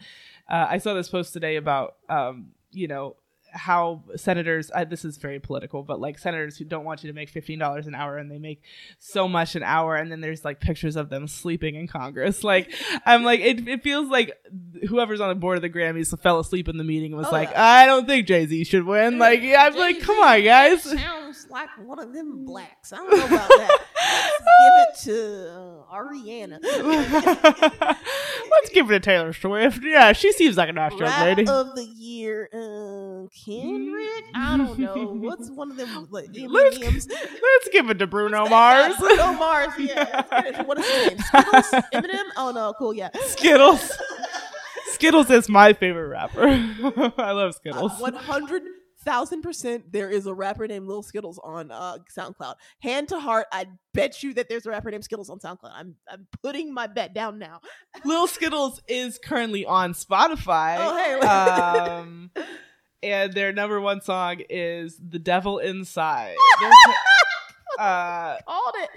[0.47, 3.15] Uh, I saw this post today about, um, you know,
[3.53, 7.13] how senators, uh, this is very political, but like senators who don't want you to
[7.15, 8.61] make $15 an hour and they make
[8.99, 9.95] so much an hour.
[9.95, 12.43] And then there's like pictures of them sleeping in Congress.
[12.53, 12.71] Like,
[13.05, 14.31] I'm like, it, it feels like
[14.89, 17.31] whoever's on the board of the Grammys fell asleep in the meeting and was Oh,
[17.31, 17.63] like, yeah.
[17.63, 19.17] I don't think Jay Z should win.
[19.17, 20.83] Like, yeah, I'm like, come on, guys.
[20.83, 22.91] Sounds like one of them blacks.
[22.93, 23.79] I don't know about that.
[24.45, 26.59] Let's give it to uh, Ariana.
[28.51, 29.79] Let's give it to Taylor Swift.
[29.83, 31.47] Yeah, she seems like a nice young lady.
[31.47, 34.23] of the year, uh, Kendrick.
[34.35, 35.05] I don't know.
[35.13, 38.95] What's one of them like Let's, let's give it to Bruno Mars.
[38.97, 39.73] Bruno Mars.
[39.77, 40.63] Yeah.
[40.63, 41.19] What is his name?
[41.19, 41.65] Skittles?
[41.93, 42.23] Eminem.
[42.37, 42.93] Oh no, cool.
[42.93, 43.09] Yeah.
[43.25, 43.91] Skittles.
[44.91, 46.47] Skittles is my favorite rapper.
[47.17, 47.91] I love Skittles.
[47.93, 48.63] Uh, One hundred
[49.03, 49.91] thousand percent.
[49.91, 52.55] There is a rapper named Lil Skittles on uh, SoundCloud.
[52.79, 55.71] Hand to heart, I bet you that there's a rapper named Skittles on SoundCloud.
[55.73, 57.59] I'm I'm putting my bet down now.
[58.05, 60.77] Lil Skittles is currently on Spotify.
[60.79, 61.27] Oh, hey.
[61.27, 62.31] um,
[63.03, 66.35] and their number one song is "The Devil Inside."
[67.79, 68.89] uh, Called it.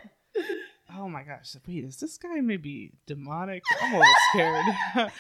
[0.97, 1.57] oh my gosh!
[1.67, 3.63] Wait, is this guy maybe demonic?
[3.83, 4.65] I'm a little scared.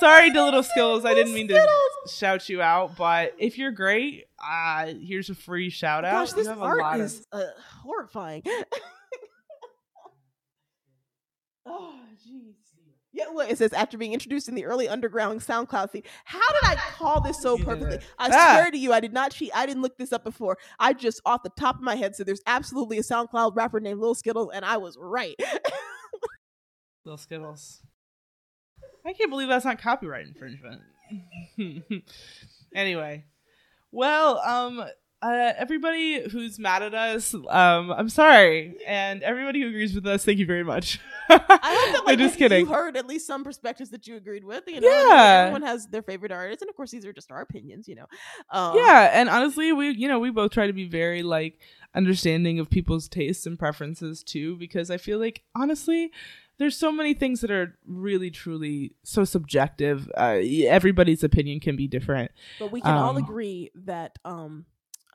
[0.00, 1.06] Sorry, to little skills.
[1.06, 1.66] I didn't mean to
[2.06, 6.26] shout you out, but if you're great, uh, here's a free shout out.
[6.26, 7.44] Gosh, this art lot of- is uh,
[7.82, 8.42] horrifying.
[11.66, 11.94] oh,
[12.28, 12.52] jeez.
[13.16, 16.02] Yeah, look, it says after being introduced in the early underground SoundCloud scene.
[16.26, 17.98] How did I call this so perfectly?
[18.18, 18.56] I Ah.
[18.58, 19.50] swear to you, I did not cheat.
[19.54, 20.58] I didn't look this up before.
[20.78, 24.00] I just off the top of my head said there's absolutely a SoundCloud rapper named
[24.00, 25.34] Lil Skittles, and I was right.
[27.06, 27.80] Little Skittles.
[29.06, 30.82] I can't believe that's not copyright infringement.
[32.74, 33.24] anyway,
[33.92, 34.84] well, um,
[35.22, 40.24] uh, everybody who's mad at us, um, I'm sorry, and everybody who agrees with us,
[40.24, 41.00] thank you very much.
[41.28, 42.66] I hope that like just you kidding.
[42.66, 44.64] heard at least some perspectives that you agreed with.
[44.66, 45.44] You know, Yeah.
[45.48, 47.88] everyone has their favorite artists, and of course, these are just our opinions.
[47.88, 48.06] You know,
[48.50, 51.58] um, yeah, and honestly, we you know we both try to be very like
[51.94, 56.12] understanding of people's tastes and preferences too, because I feel like honestly,
[56.58, 60.10] there's so many things that are really truly so subjective.
[60.16, 62.30] Uh, everybody's opinion can be different.
[62.58, 64.66] But we can all Um, agree that um,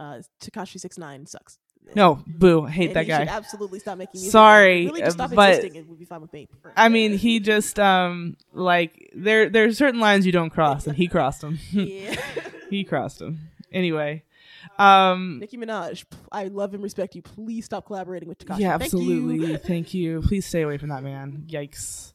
[0.01, 1.59] uh, Tekashi Six Nine sucks.
[1.95, 3.33] No, boo, I hate And that he should guy.
[3.35, 4.31] absolutely stop making music.
[4.31, 5.75] Sorry, really just stop but- existing.
[5.75, 6.47] It would be fine with me.
[6.77, 11.07] I mean, he just um like there there's certain lines you don't cross, and he
[11.15, 11.59] crossed them.
[11.71, 12.15] yeah.
[12.69, 13.39] he crossed them.
[13.73, 14.23] Anyway,
[14.77, 17.21] um, Nicki Minaj, I love and respect you.
[17.23, 18.59] Please stop collaborating with Takashi.
[18.59, 18.99] yeah, Thank you.
[18.99, 19.57] absolutely.
[19.71, 20.21] Thank you.
[20.21, 21.45] Please stay away from that man.
[21.49, 22.13] Yikes!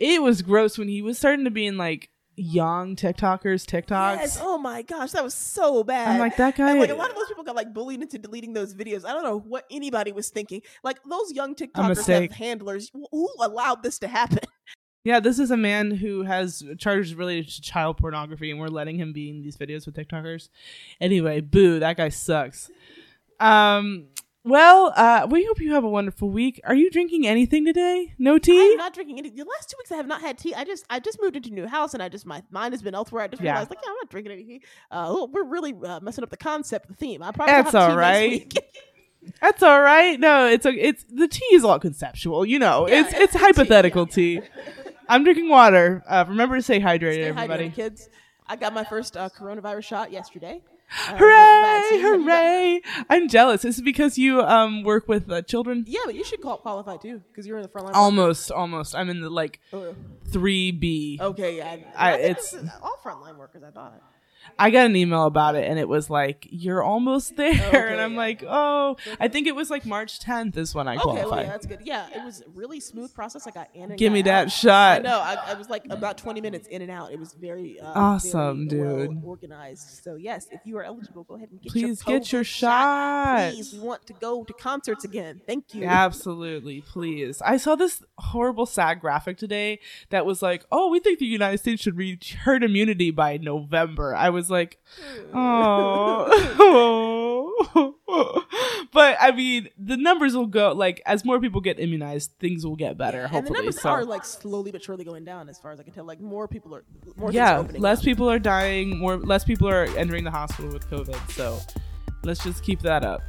[0.00, 4.16] It was gross when he was starting to be in like young TikTokers TikToks.
[4.16, 4.38] Yes.
[4.40, 6.08] Oh my gosh, that was so bad.
[6.08, 6.70] I'm like that guy.
[6.70, 9.04] And like a lot of those people got like bullied into deleting those videos.
[9.04, 10.62] I don't know what anybody was thinking.
[10.84, 12.90] Like those young TikTokers have handlers.
[12.92, 14.40] Who allowed this to happen?
[15.06, 18.98] Yeah, this is a man who has charges related to child pornography, and we're letting
[18.98, 20.48] him be in these videos with TikTokers.
[21.00, 22.72] Anyway, boo, that guy sucks.
[23.38, 24.06] Um,
[24.46, 26.60] well, uh, we hope you have a wonderful week.
[26.64, 28.14] Are you drinking anything today?
[28.18, 28.70] No tea?
[28.72, 29.30] I'm not drinking any.
[29.30, 30.54] The last two weeks I have not had tea.
[30.54, 32.80] I just I just moved into a new house and I just my mind has
[32.82, 33.22] been elsewhere.
[33.24, 33.52] I just Yeah.
[33.52, 34.60] realized like yeah, I'm not drinking anything.
[34.90, 37.22] Uh, we're really uh, messing up the concept, the theme.
[37.22, 38.56] I probably That's all right.
[39.40, 40.20] That's all right.
[40.20, 42.46] No, it's a, it's the tea is all conceptual.
[42.46, 44.40] You know, Yeah, it's it's it's tea, hypothetical tea.
[45.08, 46.04] I'm drinking water.
[46.08, 47.68] Uh, remember to stay hydrated, Stay everybody.
[47.70, 48.08] hydrated, kids.
[48.46, 50.62] I got my first uh, coronavirus shot yesterday.
[50.88, 51.60] Uh, Hooray!
[51.62, 52.80] but- so you- you got- Hooray!
[53.10, 53.64] I'm jealous.
[53.64, 55.84] Is it because you um work with uh, children?
[55.86, 57.94] Yeah, but you should call qualify too because you're in the front line.
[57.96, 58.94] Almost, almost.
[58.94, 59.60] I'm in the like
[60.28, 61.18] three B.
[61.20, 61.76] Okay, yeah.
[61.96, 63.62] I- I, think it's- all frontline workers.
[63.62, 64.00] I thought.
[64.58, 67.52] I got an email about it and it was like, you're almost there.
[67.66, 68.18] Okay, and I'm yeah.
[68.18, 71.30] like, oh, I think it was like March 10th is when I Okay, qualified.
[71.30, 71.80] well, yeah, that's good.
[71.84, 73.46] Yeah, it was a really smooth process.
[73.46, 75.02] I got in and Give me that I shot.
[75.02, 75.18] know.
[75.20, 77.12] I, I was like about 20 minutes in and out.
[77.12, 79.24] It was very uh, Awesome, very well dude.
[79.24, 80.02] organized.
[80.04, 82.44] So yes, if you are eligible, go ahead and get your Please your get your
[82.44, 82.66] shot.
[83.36, 83.52] shot.
[83.52, 85.40] Please, we want to go to concerts again.
[85.46, 85.84] Thank you.
[85.84, 87.42] Absolutely, please.
[87.42, 89.80] I saw this horrible sad graphic today
[90.10, 94.14] that was like, "Oh, we think the United States should reach herd immunity by November."
[94.14, 94.78] I was like,
[95.34, 96.76] "Oh."
[98.92, 102.76] but I mean, the numbers will go like as more people get immunized, things will
[102.76, 103.22] get better.
[103.22, 103.90] and the hopefully, numbers so.
[103.90, 106.04] are like slowly but surely going down, as far as I can tell.
[106.04, 106.84] Like more people are,
[107.16, 108.04] more are yeah, opening less up.
[108.04, 111.30] people are dying, more less people are entering the hospital with COVID.
[111.32, 111.58] So
[112.24, 113.22] let's just keep that up.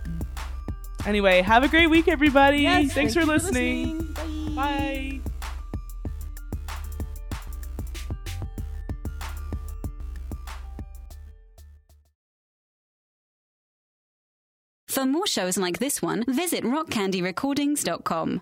[1.06, 2.60] Anyway, have a great week, everybody.
[2.60, 4.08] Yes, Thanks thank for listening.
[4.14, 4.56] listening.
[4.56, 5.22] Bye.
[14.98, 18.42] For more shows like this one, visit rockcandyrecordings.com.